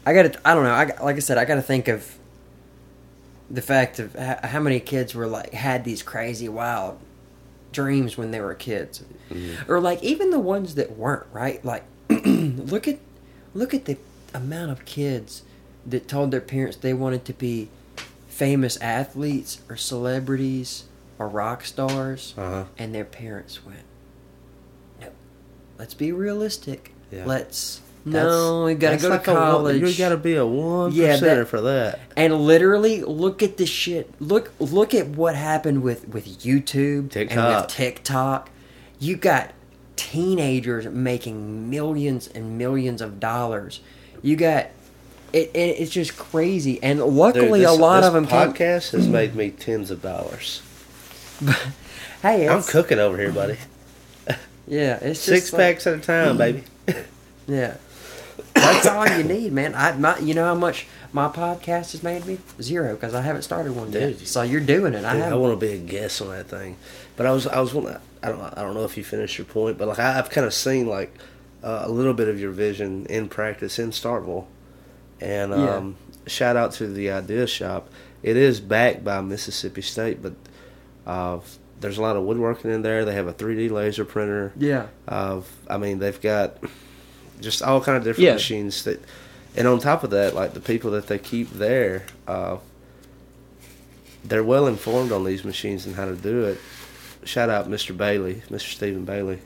[0.06, 0.40] I got to.
[0.44, 0.70] I don't know.
[0.70, 2.16] I like I said, I got to think of
[3.50, 6.98] the fact of how many kids were like had these crazy wild
[7.72, 9.70] dreams when they were kids mm-hmm.
[9.70, 12.98] or like even the ones that weren't right like look at
[13.52, 13.96] look at the
[14.32, 15.42] amount of kids
[15.84, 17.68] that told their parents they wanted to be
[18.28, 20.84] famous athletes or celebrities
[21.18, 22.64] or rock stars Uh-huh.
[22.78, 23.78] and their parents went
[25.00, 25.08] no
[25.78, 27.24] let's be realistic Yeah.
[27.26, 30.92] let's That's- no we gotta go to like a college you gotta be a one
[30.92, 32.00] Yeah, that- for that.
[32.16, 37.10] and literally look at the shit look look at what happened with with youtube and
[37.10, 37.62] TikTok.
[37.66, 38.50] with tiktok
[38.98, 39.52] you got
[39.96, 43.80] teenagers making millions and millions of dollars
[44.22, 44.66] you got
[45.32, 48.90] it, it it's just crazy and luckily Dude, a lot this of them came, podcast
[48.92, 50.62] has made me tens of dollars.
[52.22, 53.58] hey I'm cooking over here, buddy.
[54.66, 56.64] yeah it's just Six like- packs at a time, baby.
[57.46, 57.76] yeah
[58.54, 62.24] that's all you need man i my, you know how much my podcast has made
[62.26, 65.24] me zero because i haven't started one yet so you're doing it i Dude, I
[65.26, 66.76] haven't want to be a guest on that thing,
[67.16, 67.74] but I was I was.
[68.22, 70.46] I don't I don't know if you finished your point, but like I, I've kind
[70.46, 71.14] of seen like
[71.62, 74.46] uh, a little bit of your vision in practice in Starkville,
[75.20, 75.76] and Yeah.
[75.76, 77.88] um, shout out to the Idea Shop.
[78.22, 80.32] It is backed by Mississippi State, but
[81.06, 81.38] uh,
[81.80, 83.04] there's a lot of woodworking in there.
[83.04, 84.52] They have a 3D laser printer.
[84.56, 86.56] yeah Of I mean, they've got
[87.40, 88.32] just all kind of different Yeah.
[88.34, 89.02] machines that,
[89.56, 92.56] and on top of that, like the people that they keep there, uh,
[94.24, 96.58] they're well informed on these machines and how to do it.
[97.24, 97.96] Shout out Mr.
[97.96, 98.72] Bailey, Mr.
[98.72, 99.40] Stephen Bailey.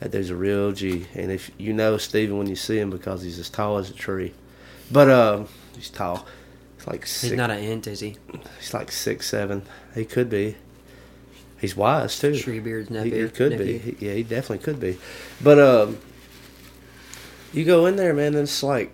[0.00, 3.22] That dude's a real G, and if you know Stephen when you see him because
[3.22, 4.32] he's as tall as a tree,
[4.90, 6.26] but um, he's tall.
[6.84, 8.16] He's like He's not an ant, is he?
[8.58, 9.62] he's like six seven.
[9.94, 10.56] He could be.
[11.58, 12.32] He's wise too.
[12.32, 13.24] Treebeard's He, nephew.
[13.24, 13.66] he could nephew.
[13.66, 13.78] be.
[13.92, 14.98] He- yeah, he definitely could be.
[15.42, 15.98] But um,
[17.52, 18.34] you go in there, man.
[18.34, 18.92] And it's like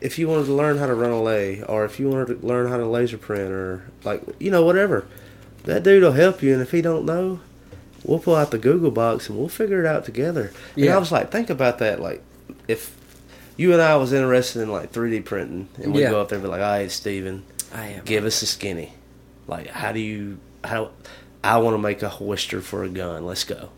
[0.00, 2.46] if you wanted to learn how to run a lathe, or if you wanted to
[2.46, 5.06] learn how to laser print, or like you know whatever,
[5.64, 6.52] that dude will help you.
[6.52, 7.40] And if he don't know,
[8.04, 10.52] we'll pull out the Google box and we'll figure it out together.
[10.76, 10.86] Yeah.
[10.86, 11.98] And I was like, think about that.
[12.00, 12.22] Like
[12.68, 12.96] if
[13.56, 16.10] you and I was interested in like 3D printing, and we Yeah.
[16.10, 17.42] go up there and be like, "All right, Steven,
[17.74, 18.04] I am.
[18.04, 18.92] give us a skinny.
[19.48, 20.90] Like, how do you how?
[21.44, 23.24] I want to make a holster for a gun.
[23.24, 23.68] Let's go,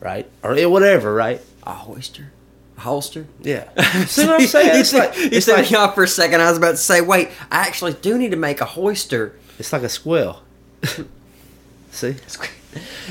[0.00, 0.28] right?
[0.42, 1.40] Or whatever, right?
[1.64, 2.32] a holster,
[2.76, 3.26] a holster.
[3.42, 3.68] Yeah.
[4.06, 4.80] See what I'm saying?
[4.80, 6.40] It's you like you it's like me off for a second.
[6.40, 9.32] I was about to say, wait, I actually do need to make a hoister.
[9.58, 10.38] it's like a squill.
[11.92, 12.16] See?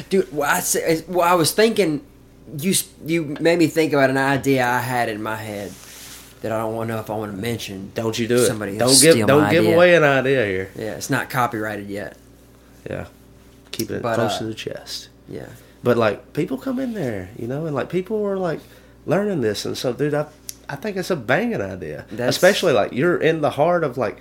[0.10, 2.06] Dude, well, I, well, I was thinking,
[2.58, 2.74] you
[3.06, 5.72] you made me think about an idea I had in my head
[6.42, 7.92] that I don't want to know if I want to mention.
[7.96, 8.46] Don't you do it?
[8.48, 9.76] Somebody don't give don't give idea.
[9.76, 10.72] away an idea here.
[10.76, 12.18] Yeah, it's not copyrighted yet.
[12.90, 13.08] Yeah.
[13.72, 15.10] Keeping it But, close uh, to the chest.
[15.28, 15.48] Yeah.
[15.84, 18.60] But like people come in there, you know, and like people are like
[19.06, 20.28] learning this, and so dude, I
[20.68, 24.18] I think it's a banging idea, That's- especially like you're in the heart of like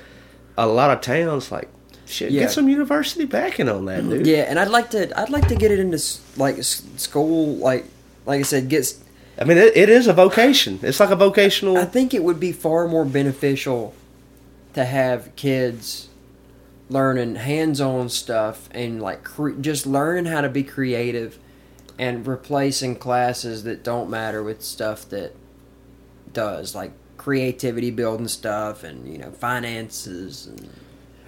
[0.56, 1.50] a lot of towns.
[1.52, 1.68] Like
[2.06, 2.42] shit, Yeah.
[2.42, 4.26] get some university backing on that, dude.
[4.26, 5.98] Yeah, and I'd like to I'd like to get it into
[6.36, 7.84] like school like
[8.28, 9.02] like I said gets
[9.40, 10.80] I mean, it, it is a vocation.
[10.82, 11.76] It's like a vocational.
[11.78, 13.94] I think it would be far more beneficial
[14.74, 16.08] to have kids
[16.90, 21.38] learning hands-on stuff and like cre- just learning how to be creative
[21.98, 25.34] and replacing classes that don't matter with stuff that
[26.32, 30.68] does like creativity building stuff and you know finances and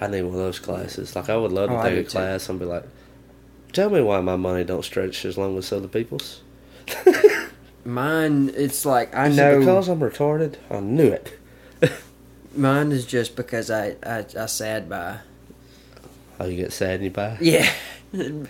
[0.00, 1.14] I need one of those classes.
[1.14, 2.10] Like I would love oh, to Oh, take a do too.
[2.10, 2.84] class and be like,
[3.72, 6.40] "Tell me why my money don't stretch as long as other people's."
[7.84, 10.56] mine it's like I Is it know because I'm retarded.
[10.70, 11.38] I knew it.
[12.54, 15.18] mine is just because I I, I sad by
[16.40, 17.36] Oh, you get sad and you buy.
[17.40, 17.70] Yeah.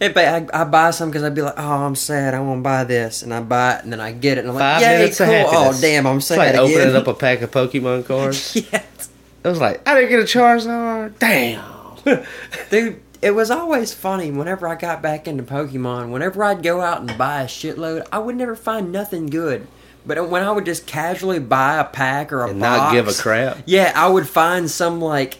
[0.00, 2.32] If I, I buy some because I'd be like, oh, I'm sad.
[2.32, 4.50] I want to buy this, and I buy it, and then I get it, and
[4.50, 5.26] I'm like, Five yay, minutes cool.
[5.28, 6.34] Oh, damn, I'm sad.
[6.34, 6.80] It's like again.
[6.80, 8.54] opening up a pack of Pokemon cards.
[8.54, 9.10] yes.
[9.42, 11.18] It was like I didn't get a Charizard.
[11.18, 12.26] Damn.
[12.70, 16.10] Dude, it was always funny whenever I got back into Pokemon.
[16.10, 19.66] Whenever I'd go out and buy a shitload, I would never find nothing good.
[20.06, 22.52] But when I would just casually buy a pack or a box.
[22.52, 23.58] And box, not give a crap.
[23.66, 25.38] Yeah, I would find some like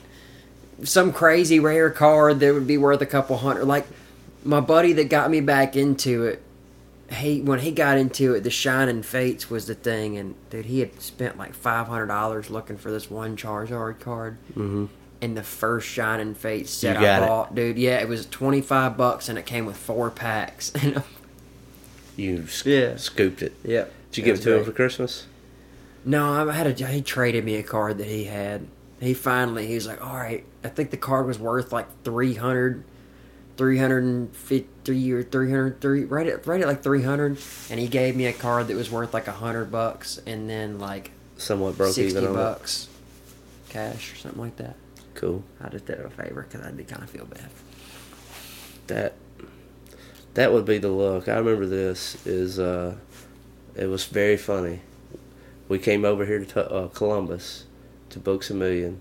[0.82, 3.64] some crazy rare card that would be worth a couple hundred.
[3.64, 3.86] Like
[4.44, 6.42] my buddy that got me back into it,
[7.10, 10.80] he when he got into it, the Shining Fates was the thing, and dude, he
[10.80, 14.36] had spent like five hundred dollars looking for this one Charizard card.
[14.50, 14.86] Mm-hmm.
[15.22, 17.28] And the first Shining Fates set You got I it.
[17.28, 20.72] bought, dude, yeah, it was twenty five bucks, and it came with four packs.
[22.16, 22.96] You sc- Yeah.
[22.96, 23.54] scooped it.
[23.64, 23.92] Yep.
[24.12, 25.26] Did you It give it to him for Christmas?
[26.04, 26.86] No, I had a.
[26.86, 28.66] He traded me a card that he had.
[29.00, 32.84] He finally, he was like, "All right, I think the card was worth like 300,
[33.56, 37.38] 350 or 303, right at right at like 300."
[37.70, 40.78] And he gave me a card that was worth like a hundred bucks, and then
[40.78, 42.88] like Somewhat broke 60 even on bucks
[43.68, 44.74] cash or something like that.
[45.20, 45.44] Cool.
[45.62, 47.50] I just did him a favor because I did kind of feel bad.
[48.86, 49.12] That
[50.32, 51.28] that would be the look.
[51.28, 52.96] I remember this is uh
[53.76, 54.80] it was very funny.
[55.68, 57.66] We came over here to uh, Columbus
[58.08, 58.98] to Books a Million,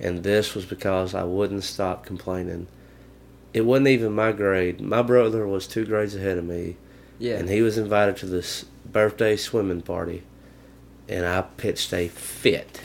[0.00, 2.66] and this was because I wouldn't stop complaining.
[3.52, 4.80] It wasn't even my grade.
[4.80, 6.76] My brother was two grades ahead of me,
[7.18, 10.22] Yeah, and he was invited to this birthday swimming party,
[11.06, 12.80] and I pitched a fit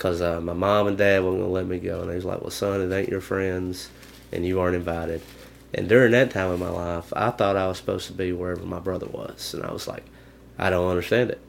[0.00, 2.40] because uh, my mom and dad weren't gonna let me go, and they was like,
[2.40, 3.90] "Well, son, it ain't your friends,
[4.32, 5.20] and you aren't invited."
[5.74, 8.62] And during that time in my life, I thought I was supposed to be wherever
[8.62, 10.04] my brother was, and I was like,
[10.58, 11.40] "I don't understand it."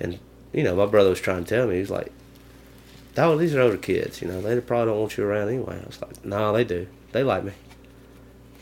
[0.00, 0.18] And
[0.52, 2.10] you know, my brother was trying to tell me, he's like,
[3.16, 5.86] "Oh, these are older kids, you know, they probably don't want you around anyway." I
[5.86, 6.88] was like, "No, they do.
[7.12, 7.52] They like me."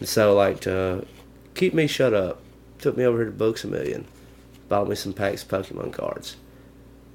[0.00, 1.06] And so, like, to
[1.54, 2.40] keep me shut up,
[2.78, 4.04] took me over here to Books a Million,
[4.68, 6.36] bought me some packs of Pokemon cards.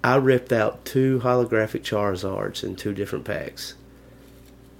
[0.04, 3.76] I ripped out two holographic Charizards in two different packs.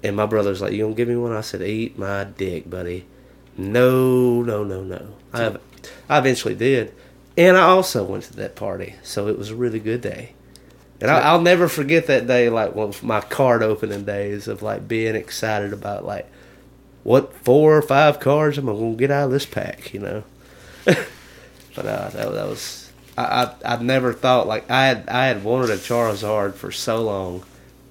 [0.02, 1.32] And my brother's like, You gonna give me one?
[1.32, 3.06] I said, Eat my dick, buddy.
[3.56, 5.14] No, no, no, no.
[5.32, 5.60] I, have,
[6.08, 6.94] I eventually did.
[7.36, 8.94] And I also went to that party.
[9.02, 10.34] So it was a really good day.
[11.00, 14.62] And I, I'll never forget that day, like one of my card opening days of
[14.62, 16.30] like being excited about like
[17.02, 20.24] what four or five cards am I gonna get out of this pack, you know?
[20.84, 22.79] but uh, that, that was
[23.18, 23.24] I,
[23.64, 27.44] I I never thought like I had I had wanted a Charizard for so long,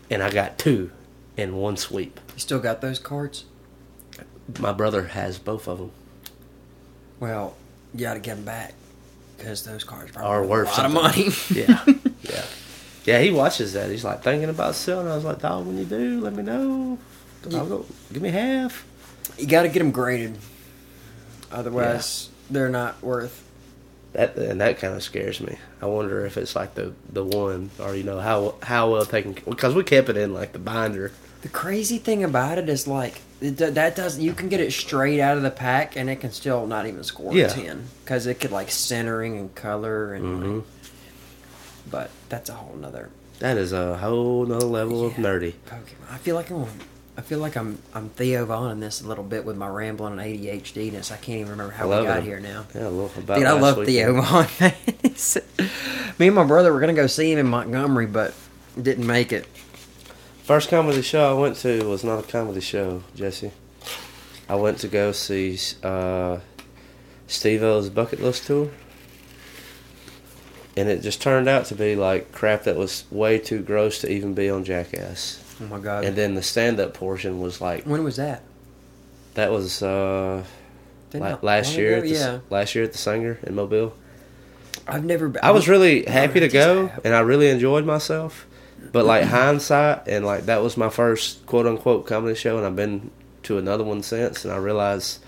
[0.10, 0.92] and I got two
[1.38, 2.20] in one sweep.
[2.34, 3.46] you still got those cards?
[4.60, 5.92] My brother has both of them.
[7.20, 7.56] Well,
[7.94, 8.74] you got to get them back
[9.38, 11.30] because those cards probably Are worth a lot of money.
[11.56, 11.84] Yeah,
[12.24, 12.46] yeah.
[13.06, 13.90] Yeah, he watches that.
[13.90, 15.08] He's like thinking about selling.
[15.08, 16.98] I was like, dog, when you do, let me know.
[17.54, 18.86] I'll go, give me half.
[19.38, 20.38] You got to get them graded,
[21.52, 23.44] otherwise they're not worth.
[24.14, 25.57] That and that kind of scares me.
[25.82, 29.34] I wonder if it's like the the one, or you know how how well taken
[29.47, 31.12] because we kept it in like the binder.
[31.41, 35.22] The crazy thing about it is like it, that does you can get it straight
[35.22, 37.45] out of the pack and it can still not even score Yeah.
[37.45, 40.26] a ten because it could like centering and color and.
[40.26, 40.60] Mm-hmm.
[41.91, 45.53] But that's a whole nother That is a whole nother level of nerdy.
[45.68, 46.12] Pokemon.
[46.12, 46.66] I feel like I'm.
[47.20, 50.18] I feel like I'm I'm Theo Von in this a little bit with my rambling
[50.18, 51.12] and ADHDness.
[51.12, 52.24] I can't even remember how we got it.
[52.24, 52.66] here now.
[52.74, 53.86] Yeah, a little about Dude, I love.
[53.86, 54.48] Theo Von.
[56.18, 58.34] Me and my brother were gonna go see him in Montgomery, but
[58.82, 59.46] didn't make it.
[60.44, 63.52] First comedy show I went to was not a comedy show, Jesse.
[64.48, 66.40] I went to go see uh,
[67.28, 68.72] Steve O's bucket list tour.
[70.78, 74.10] And it just turned out to be like crap that was way too gross to
[74.10, 75.44] even be on Jackass.
[75.62, 76.05] Oh my god!
[76.05, 78.43] And then the stand up portion was like when was that?
[79.39, 80.43] that was uh,
[81.14, 81.97] la- last year ago?
[81.97, 82.39] at the, yeah.
[82.49, 83.93] last year at the Saenger in Mobile.
[84.88, 85.30] I've never.
[85.30, 88.45] Been, I was really happy to go, and I really enjoyed myself.
[88.91, 92.76] But like hindsight, and like that was my first quote unquote comedy show, and I've
[92.76, 93.12] been
[93.43, 95.20] to another one since, and I realized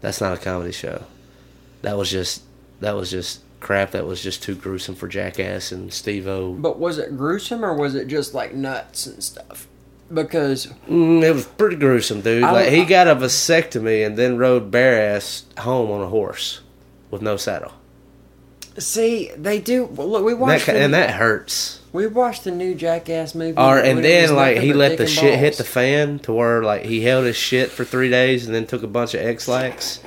[0.00, 1.04] that's not a comedy show.
[1.82, 2.42] That was just
[2.80, 3.90] that was just crap.
[3.90, 6.52] That was just too gruesome for Jackass and Steve O.
[6.52, 9.66] But was it gruesome or was it just like nuts and stuff?
[10.12, 12.44] Because Mm, it was pretty gruesome, dude.
[12.44, 16.60] I- Like he got a vasectomy and then rode bare ass home on a horse
[17.10, 17.72] with no saddle.
[18.76, 19.84] see, they do.
[19.84, 21.80] Well, look, we And that, the, and that hurts.
[21.92, 23.56] we watched the new Jackass movie.
[23.56, 27.00] Or and then like he let the shit hit the fan to where like he
[27.02, 30.00] held his shit for three days and then took a bunch of Ex-Lax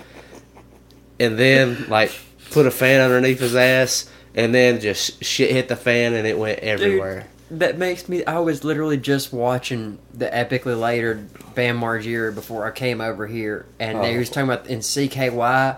[1.19, 2.11] and then like
[2.51, 6.37] put a fan underneath his ass and then just shit hit the fan and it
[6.37, 7.27] went everywhere.
[7.49, 8.25] That makes me.
[8.25, 11.25] I was literally just watching the epically later
[11.55, 14.17] Bam Margera before I came over here, and Oh.
[14.17, 15.77] was talking about in CKY,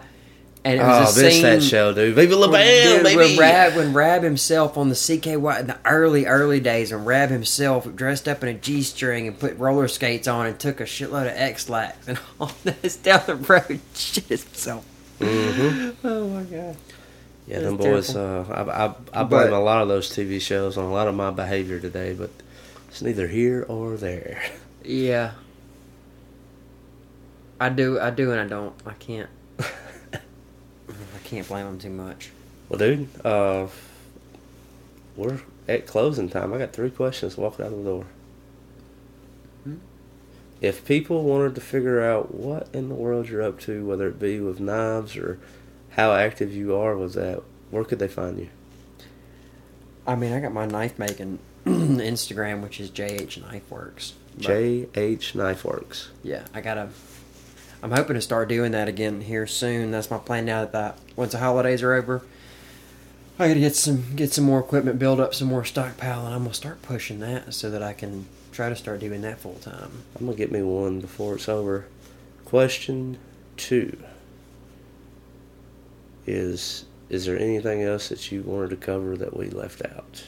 [0.66, 2.16] and it Oh, was a this scene that show, dude.
[2.16, 3.18] Viva La Bam, dude, baby.
[3.18, 7.30] when Raab when Raab himself on the CKY in the early early days, when Raab
[7.30, 10.86] himself dressed up in a G string and put roller skates on and took a
[10.86, 14.84] shitload of Ex-Lax and all this down the road, shit himself.
[15.20, 16.08] Mm-hmm.
[16.08, 16.76] Oh my god.
[17.48, 18.16] Yeah, them boys.
[18.16, 21.08] Uh, I, I, I blame But- a lot of those TV shows on a lot
[21.08, 22.30] of my behavior today, but
[22.88, 24.42] it's neither here or there.
[24.84, 25.32] Yeah.
[27.60, 28.74] I do, I do, and I don't.
[28.86, 29.30] I can't.
[29.60, 30.20] I
[31.26, 32.30] can't blame them too much.
[32.70, 33.68] Well, dude, uh,
[35.18, 36.54] we're at closing time.
[36.54, 38.06] I got three questions walking out of the door.
[40.62, 44.20] If people wanted to figure out what in the world you're up to, whether it
[44.20, 45.40] be with knives or
[45.92, 47.42] how active you are with that,
[47.72, 48.50] where could they find you?
[50.06, 54.14] I mean, I got my knife making Instagram, which is JH Knife Works.
[54.40, 56.10] JH Knife Works.
[56.24, 56.90] Yeah, I gotta.
[57.82, 59.92] I'm hoping to start doing that again here soon.
[59.92, 62.22] That's my plan now that the, once the holidays are over.
[63.38, 66.44] I gotta get some get some more equipment, build up some more stockpile, and I'm
[66.44, 68.26] gonna start pushing that so that I can
[68.60, 69.90] try to start doing that full time.
[70.20, 71.86] I'm gonna get me one before it's over.
[72.44, 73.18] Question
[73.56, 73.98] two
[76.28, 80.26] is: Is there anything else that you wanted to cover that we left out?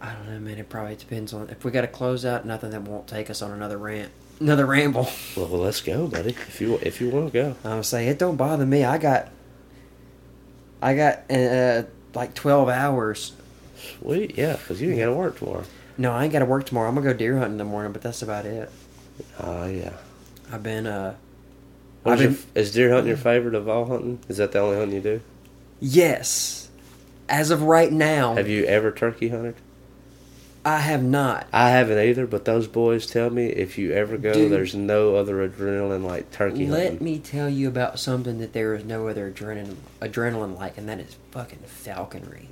[0.00, 0.58] I don't know, man.
[0.58, 2.46] It probably depends on if we got to close out.
[2.46, 5.10] Nothing that won't take us on another rant, another ramble.
[5.36, 6.30] Well, well let's go, buddy.
[6.30, 7.56] If you if you want to go.
[7.64, 8.84] I would say it don't bother me.
[8.84, 9.30] I got,
[10.80, 11.82] I got uh,
[12.14, 13.32] like twelve hours.
[13.76, 15.64] Sweet, yeah, because you ain't got to work tomorrow.
[15.98, 16.88] No, I ain't got to work tomorrow.
[16.88, 18.70] I'm gonna go deer hunting in the morning, but that's about it.
[19.40, 19.92] Oh yeah.
[20.52, 21.14] I've been, uh,
[22.06, 24.20] I've your, is deer hunting your favorite of all hunting?
[24.28, 25.20] Is that the only hunting you do?
[25.80, 26.64] yes.
[27.30, 29.54] As of right now, Have you ever turkey hunted?
[30.64, 31.46] I have not.
[31.52, 34.50] I haven't either, but those boys tell me if you ever go, Dude.
[34.50, 36.92] there's no other adrenaline like turkey Let hunting.
[36.94, 40.88] Let me tell you about something that there is no other adrenaline, adrenaline like, and
[40.88, 42.48] that is fucking falconry.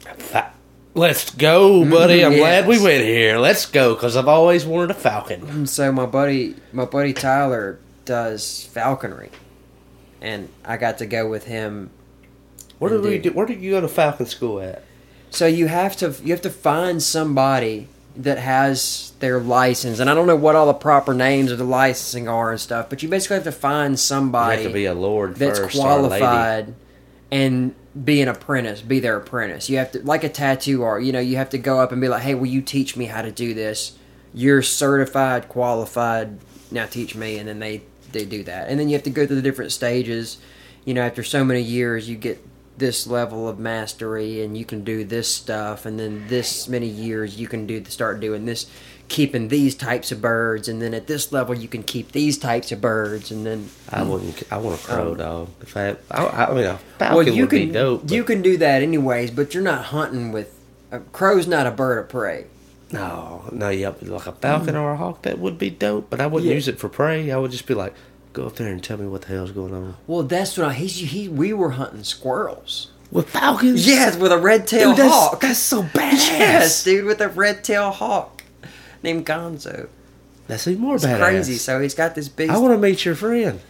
[0.00, 0.52] Fa-
[0.98, 2.18] Let's go, buddy.
[2.20, 3.38] Mm-hmm, I'm glad we went here.
[3.38, 5.42] Let's go, because I've always wanted a falcon.
[5.42, 9.30] Mm, so my buddy, my buddy Tyler does falconry,
[10.20, 11.90] and I got to go with him.
[12.80, 13.30] Where did we do?
[13.30, 14.82] Where did you go to falcon school at?
[15.30, 20.14] So you have to you have to find somebody that has their license, and I
[20.14, 23.08] don't know what all the proper names of the licensing are and stuff, but you
[23.08, 24.56] basically have to find somebody.
[24.56, 26.08] You have to be a lord that's first, or a lady.
[26.08, 26.74] qualified
[27.30, 29.68] and be an apprentice, be their apprentice.
[29.68, 32.00] You have to like a tattoo art, you know, you have to go up and
[32.00, 33.92] be like, "Hey, will you teach me how to do this?
[34.34, 36.38] You're certified, qualified.
[36.70, 38.68] Now teach me." And then they they do that.
[38.68, 40.38] And then you have to go through the different stages.
[40.84, 42.42] You know, after so many years, you get
[42.78, 47.38] this level of mastery and you can do this stuff and then this many years
[47.38, 48.66] you can do the start doing this
[49.08, 52.70] keeping these types of birds and then at this level you can keep these types
[52.72, 54.42] of birds and then I wouldn't.
[54.52, 55.48] I want a crow Um, dog.
[55.62, 58.02] If I, I, I mean, a falcon well you would can be dope.
[58.02, 60.54] but- you can do that anyways but you're not hunting with
[60.92, 62.44] a crow's not a bird of prey
[62.92, 66.08] No, no, yeah, like a falcon or a hawk, that would be dope.
[66.10, 66.54] But I wouldn't Yeah.
[66.54, 67.30] use it for prey.
[67.30, 67.92] I would just be like,
[68.32, 69.96] go up there and tell me what the hell's going on.
[70.06, 73.86] well that's what I, he's he we were hunting squirrels With falcons?
[73.86, 76.28] yes with a red tailed hawk that's so badass.
[76.28, 78.37] yes dude with a red tailed hawk
[79.02, 79.88] named Gonzo
[80.46, 81.18] That's even more it's badass.
[81.18, 83.60] crazy so he's got this big I want to meet your friend.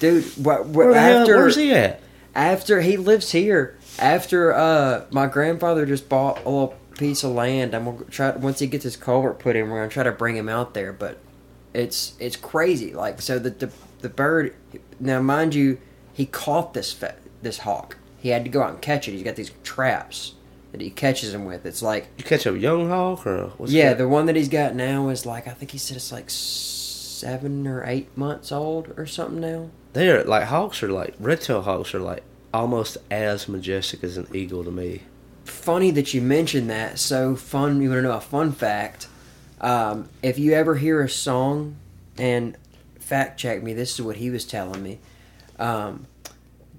[0.00, 2.00] dude what, what Where the hell, after where's he at?
[2.34, 7.74] after he lives here after uh my grandfather just bought a little piece of land
[7.74, 10.36] i'm gonna try once he gets his culvert put in we're gonna try to bring
[10.36, 11.18] him out there but
[11.72, 13.70] it's it's crazy like so the the,
[14.00, 14.54] the bird
[15.00, 15.78] now mind you
[16.12, 19.22] he caught this fa- this hawk he had to go out and catch it he's
[19.24, 20.34] got these traps
[20.74, 23.90] that he catches him with it's like You catch a young hawk or what's yeah
[23.90, 23.98] that?
[23.98, 27.66] the one that he's got now is like i think he said it's like seven
[27.68, 31.94] or eight months old or something now They're like hawks are like red tail hawks
[31.94, 35.02] are like almost as majestic as an eagle to me.
[35.44, 36.98] funny that you mentioned that.
[36.98, 37.80] So fun.
[37.80, 39.08] You want to know a fun fact?
[39.60, 41.76] Um, if you ever hear a song,
[42.18, 42.56] and
[43.00, 45.00] fact check me, this is what he was telling me.
[45.58, 46.06] Um,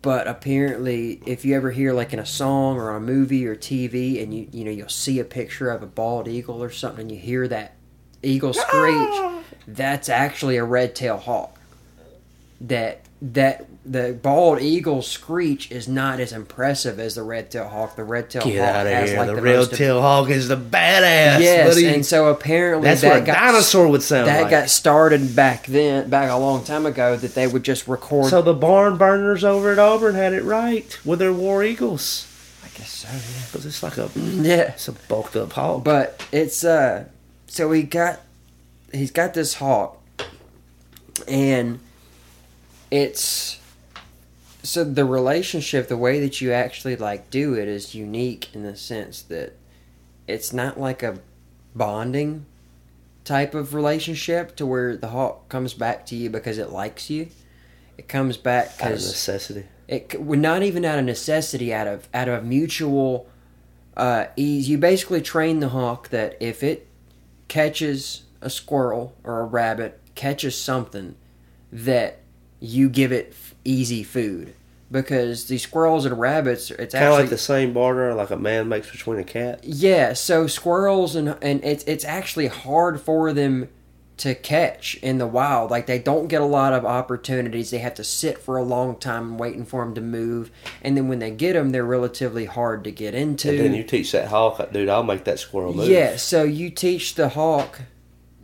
[0.05, 4.21] but apparently, if you ever hear like in a song or a movie or TV,
[4.21, 7.11] and you you know you'll see a picture of a bald eagle or something, and
[7.11, 7.73] you hear that
[8.21, 9.41] eagle screech, ah!
[9.67, 11.59] that's actually a red tail hawk.
[12.61, 13.01] That
[13.33, 17.95] that the bald eagle screech is not as impressive as the red tail hawk.
[17.95, 19.19] The red tail Get hawk out of has here.
[19.19, 21.39] like the the red tail hawk is the badass.
[21.39, 21.87] Yes, buddy.
[21.87, 24.51] and so apparently That's that what a got, dinosaur would sound That like.
[24.51, 27.15] got started back then, back a long time ago.
[27.15, 28.29] That they would just record.
[28.29, 32.27] So the barn burners over at Auburn had it right with their war eagles.
[32.63, 33.07] I guess so.
[33.07, 33.45] Yeah.
[33.51, 34.71] Because it's like a Yeah.
[34.73, 35.83] it's a bulked up hawk.
[35.83, 37.05] But it's uh,
[37.47, 38.19] so he got,
[38.91, 40.01] he's got this hawk,
[41.27, 41.79] and
[42.91, 43.59] it's
[44.63, 48.75] so the relationship, the way that you actually like do it is unique in the
[48.75, 49.53] sense that
[50.27, 51.19] it's not like a
[51.75, 52.45] bonding
[53.23, 57.27] type of relationship to where the hawk comes back to you because it likes you.
[57.97, 59.65] It comes back out of necessity.
[59.87, 63.27] it well, not even out of necessity out of out of mutual
[63.95, 66.87] uh, ease you basically train the hawk that if it
[67.47, 71.15] catches a squirrel or a rabbit catches something
[71.71, 72.19] that
[72.59, 74.53] you give it f- easy food
[74.91, 78.69] because the squirrels and rabbits it's Kind of like the same barter like a man
[78.69, 79.59] makes between a cat.
[79.63, 83.69] yeah, so squirrels and and it's it's actually hard for them
[84.17, 85.69] to catch in the wild.
[85.71, 87.71] Like they don't get a lot of opportunities.
[87.71, 90.51] They have to sit for a long time waiting for them to move,
[90.81, 93.49] and then when they get them, they're relatively hard to get into.
[93.49, 95.89] And then you teach that hawk, dude, I'll make that squirrel move.
[95.89, 97.81] Yeah, so you teach the hawk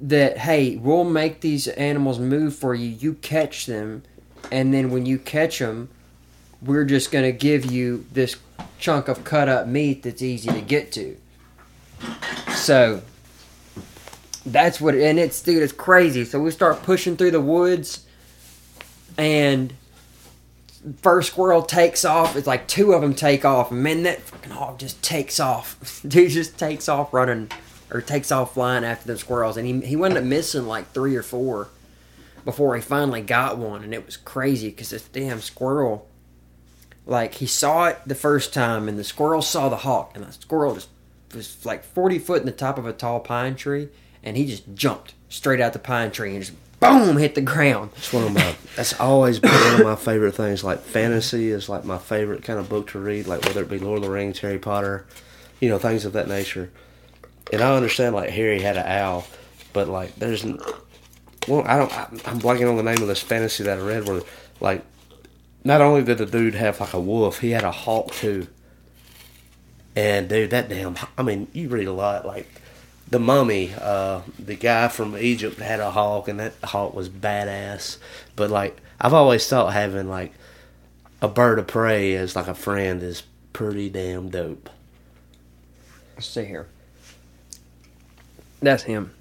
[0.02, 2.90] that hey, we'll make these animals move for you.
[2.90, 4.04] You catch them,
[4.52, 5.90] and then when you catch them,
[6.62, 8.36] we're just gonna give you this
[8.80, 11.18] chunk of cut up meat that's easy to get to.
[12.56, 13.02] So
[14.46, 16.26] that's what, and it's dude, it's crazy.
[16.26, 18.06] So we start pushing through the woods,
[19.18, 19.74] and
[21.02, 22.36] first squirrel takes off.
[22.36, 26.02] It's like two of them take off, and man, that fucking hog just takes off.
[26.08, 27.52] Dude just takes off running,
[27.92, 31.16] or takes off flying after the squirrels, and he he wound up missing like three
[31.16, 31.70] or four
[32.46, 36.08] before he finally got one, and it was crazy because this damn squirrel,
[37.06, 40.32] like he saw it the first time, and the squirrel saw the hawk, and the
[40.32, 40.90] squirrel just
[41.34, 43.90] was like forty foot in the top of a tall pine tree,
[44.24, 47.92] and he just jumped straight out the pine tree and just boom hit the ground.
[47.96, 48.56] It's one of my.
[48.76, 50.64] That's always been one of my favorite things.
[50.64, 53.28] Like fantasy is like my favorite kind of book to read.
[53.28, 55.06] Like whether it be Lord of the Rings, Harry Potter,
[55.60, 56.72] you know, things of that nature.
[57.52, 59.26] And I understand like Harry had an owl,
[59.74, 60.46] but like there's,
[61.48, 61.94] well, I don't.
[61.98, 64.22] I'm I'm blanking on the name of this fantasy that I read where
[64.60, 64.84] like,
[65.64, 68.48] not only did the dude have like a wolf, he had a hawk too.
[69.96, 70.96] And dude, that damn.
[71.18, 72.48] I mean, you read a lot like
[73.10, 77.98] the mummy uh the guy from egypt had a hawk and that hawk was badass
[78.38, 80.32] but like i've always thought having like
[81.22, 84.70] a bird of prey as like a friend is pretty damn dope
[86.22, 86.68] Let's see here.
[88.62, 89.12] That's him.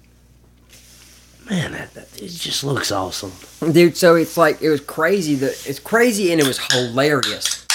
[1.49, 3.31] man that, that it just looks awesome
[3.71, 7.65] dude so it's like it was crazy that it's crazy and it was hilarious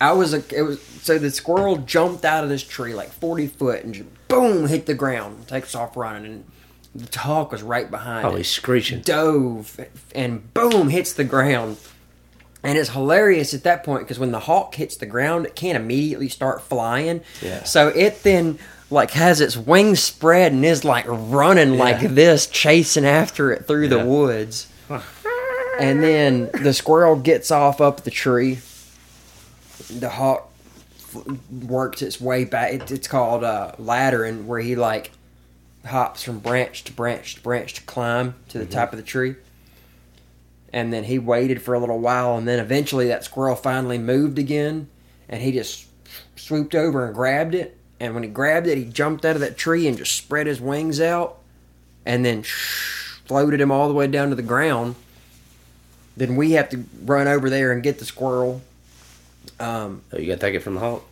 [0.00, 3.46] i was a it was so the squirrel jumped out of this tree like 40
[3.48, 6.44] foot and just boom hit the ground takes off running and
[6.94, 9.80] the hawk was right behind oh it he's screeching dove
[10.14, 11.78] and boom hits the ground
[12.62, 15.76] And it's hilarious at that point because when the hawk hits the ground, it can't
[15.76, 17.20] immediately start flying.
[17.40, 17.62] Yeah.
[17.62, 18.58] So it then
[18.90, 23.88] like has its wings spread and is like running like this, chasing after it through
[23.88, 24.04] the Yeah.
[24.04, 24.68] woods.
[25.78, 28.58] And then the squirrel gets off up the tree.
[29.90, 30.50] The hawk
[31.62, 32.72] works its way back.
[32.72, 35.10] It, it's called uh, laddering, where he like
[35.84, 39.34] hops from branch to branch to branch to climb to the top of the tree.
[40.72, 44.38] And then he waited for a little while, and then eventually that squirrel finally moved
[44.38, 44.88] again,
[45.28, 45.86] and he just
[46.36, 47.75] swooped over and grabbed it.
[47.98, 50.60] And when he grabbed it, he jumped out of that tree and just spread his
[50.60, 51.38] wings out,
[52.04, 54.94] and then floated him all the way down to the ground.
[56.16, 58.62] Then we have to run over there and get the squirrel.
[59.60, 61.04] Um, Oh, you got to take it from the hawk.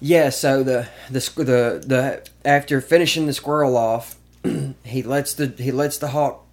[0.00, 4.16] yeah, so the the the the after finishing the squirrel off,
[4.84, 6.44] he lets the he lets the hawk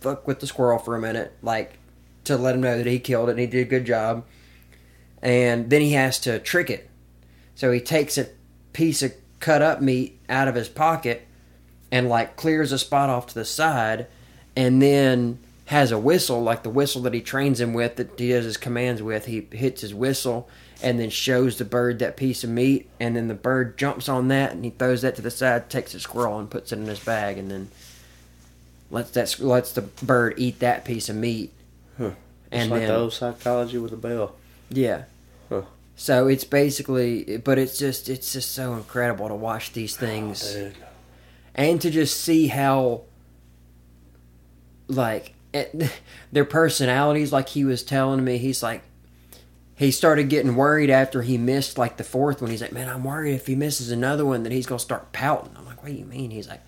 [0.00, 1.74] fuck with the squirrel for a minute, like
[2.24, 4.24] to let him know that he killed it and he did a good job.
[5.22, 6.88] And then he has to trick it.
[7.54, 8.28] So he takes a
[8.74, 11.26] piece of cut up meat out of his pocket
[11.90, 14.06] and like clears a spot off to the side
[14.56, 18.28] and then has a whistle like the whistle that he trains him with that he
[18.28, 20.48] does his commands with he hits his whistle
[20.82, 24.28] and then shows the bird that piece of meat and then the bird jumps on
[24.28, 26.86] that and he throws that to the side takes the squirrel and puts it in
[26.86, 27.70] his bag and then
[28.90, 31.50] lets that lets the bird eat that piece of meat
[31.98, 32.14] Just
[32.50, 34.34] and like then the old psychology with the bell.
[34.70, 35.13] yeah Huh.
[35.96, 40.64] So it's basically but it's just it's just so incredible to watch these things oh,
[40.64, 40.76] Dude.
[41.54, 43.02] and to just see how
[44.88, 45.90] like it,
[46.32, 48.82] their personalities like he was telling me he's like
[49.76, 52.50] he started getting worried after he missed like the fourth one.
[52.50, 55.54] He's like man i'm worried if he misses another one that he's gonna start pouting.
[55.56, 56.30] I'm like what do you mean?
[56.30, 56.62] He's like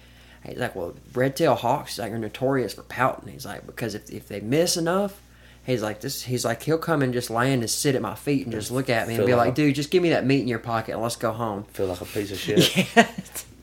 [0.44, 3.32] he's like well red-tailed hawks like are notorious for pouting.
[3.32, 5.20] He's like because if, if they miss enough
[5.66, 8.44] he's like this he's like he'll come and just land and sit at my feet
[8.44, 10.40] and just look at me and be like like dude just give me that meat
[10.40, 12.76] in your pocket and let's go home Feel like a piece of shit.
[12.96, 13.08] yeah.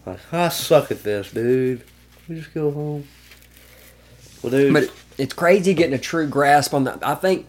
[0.06, 1.84] Like, I suck at this, dude.
[2.28, 3.08] We just go home.
[4.42, 4.74] Well, dude.
[4.74, 7.00] but it's crazy getting a true grasp on that.
[7.06, 7.48] I think,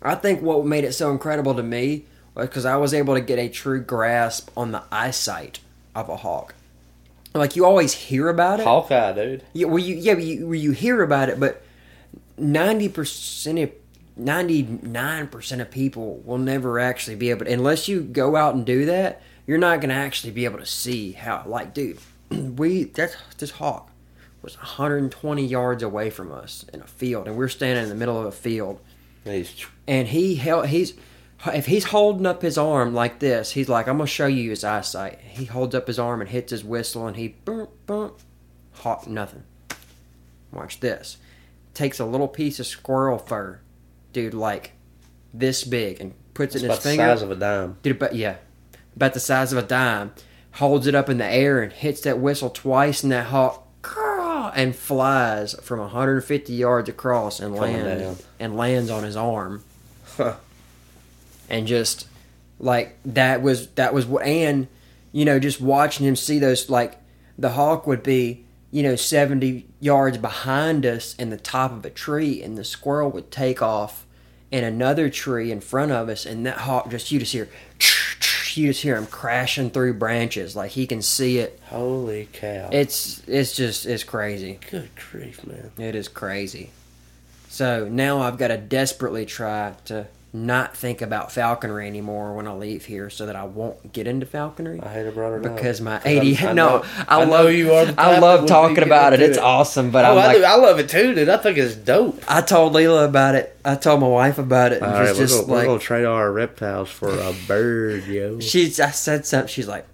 [0.00, 2.04] I think what made it so incredible to me
[2.34, 5.60] was because I was able to get a true grasp on the eyesight
[5.94, 6.54] of a hawk.
[7.34, 8.64] Like you always hear about it.
[8.64, 9.44] Hawkeye, dude.
[9.52, 11.62] Yeah, well, you yeah, you, well, you hear about it, but
[12.36, 13.70] ninety percent of
[14.20, 18.54] ninety nine percent of people will never actually be able to, unless you go out
[18.54, 19.22] and do that.
[19.46, 21.42] You're not going to actually be able to see how.
[21.44, 21.98] Like, dude,
[22.30, 23.90] we that's this hawk
[24.42, 28.18] was 120 yards away from us in a field, and we're standing in the middle
[28.18, 28.80] of a field,
[29.24, 30.94] He's and he held he's
[31.46, 34.64] if he's holding up his arm like this, he's like, "I'm gonna show you his
[34.64, 38.18] eyesight." He holds up his arm and hits his whistle, and he bump bump,
[38.72, 39.44] hawk nothing.
[40.52, 41.18] Watch this.
[41.74, 43.60] Takes a little piece of squirrel fur,
[44.12, 44.72] dude, like
[45.32, 47.02] this big, and puts it's it in his finger.
[47.02, 47.76] about the size of a dime.
[47.82, 48.36] Dude, but yeah,
[48.96, 50.12] about the size of a dime.
[50.54, 53.70] Holds it up in the air and hits that whistle twice, and that hawk
[54.54, 59.64] and flies from 150 yards across and lands and lands on his arm.
[60.16, 60.34] Huh.
[61.48, 62.06] And just
[62.58, 64.68] like that was that was what and
[65.12, 66.98] you know just watching him see those like
[67.38, 71.90] the hawk would be you know 70 yards behind us in the top of a
[71.90, 74.06] tree and the squirrel would take off
[74.50, 77.48] in another tree in front of us and that hawk just you just hear
[78.54, 82.68] you just hear him crashing through branches like he can see it Holy cow.
[82.72, 85.70] it's it's just it's crazy Good grief, man.
[85.78, 86.70] it is crazy
[87.48, 92.52] so now i've got to desperately try to not think about falconry anymore when i
[92.52, 95.56] leave here so that i won't get into falconry I hate to brought it up.
[95.56, 96.06] because my AD.
[96.06, 99.20] I- I no, know- I, I love you are I love talking about it.
[99.20, 100.44] into It's awesome, but oh, like, do.
[100.44, 101.28] I love it too, dude.
[101.28, 102.22] I think it's dope.
[102.28, 103.56] I told Leela about it.
[103.64, 105.78] I told my wife about it, and All right, she's we're, just gonna, we're gonna
[105.78, 108.40] trade our reptiles for a bird, yo.
[108.40, 108.80] she's.
[108.80, 109.48] I said something.
[109.48, 109.86] She's like,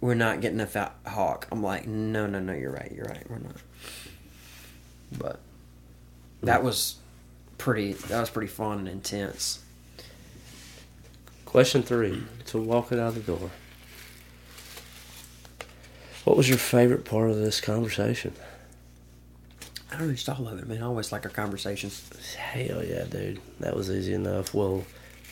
[0.00, 2.52] "We're not getting a fat hawk." I'm like, "No, no, no.
[2.52, 2.92] You're right.
[2.94, 3.24] You're right.
[3.28, 3.56] We're not."
[5.16, 5.40] But
[6.42, 6.64] that mm.
[6.64, 6.96] was
[7.60, 7.92] pretty.
[7.92, 9.60] That was pretty fun and intense.
[11.44, 13.50] Question three: To walk it out the door.
[16.24, 18.34] What was your favorite part of this conversation?
[19.92, 20.82] I don't know, just all of it, man.
[20.82, 22.08] I always like our conversations.
[22.36, 23.40] Hell yeah, dude.
[23.58, 24.54] That was easy enough.
[24.54, 24.84] Well,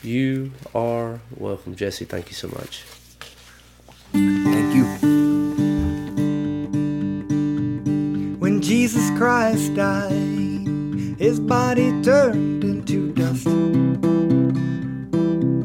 [0.03, 2.05] you are welcome, Jesse.
[2.05, 2.83] Thank you so much.
[4.11, 4.83] Thank you.
[8.39, 10.48] When Jesus Christ died,
[11.19, 13.45] his body turned into dust.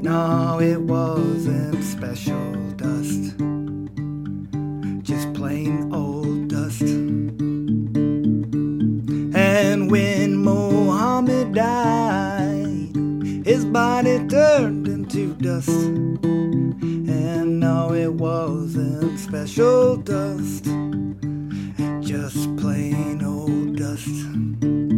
[0.02, 3.36] No, it wasn't special dust,
[5.02, 6.82] just plain old dust.
[9.36, 12.96] And when Mohammed died,
[13.46, 15.68] his body turned into dust.
[15.68, 20.64] And no, it wasn't special dust,
[22.00, 24.93] just plain old dust.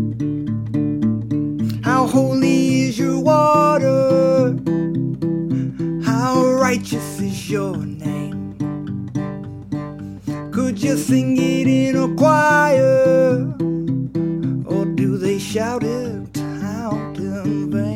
[2.07, 4.57] Holy is your water?
[6.05, 8.57] How righteous is your name?
[10.53, 13.39] Could you sing it in a choir?
[14.67, 17.96] Or do they shout it out in vain?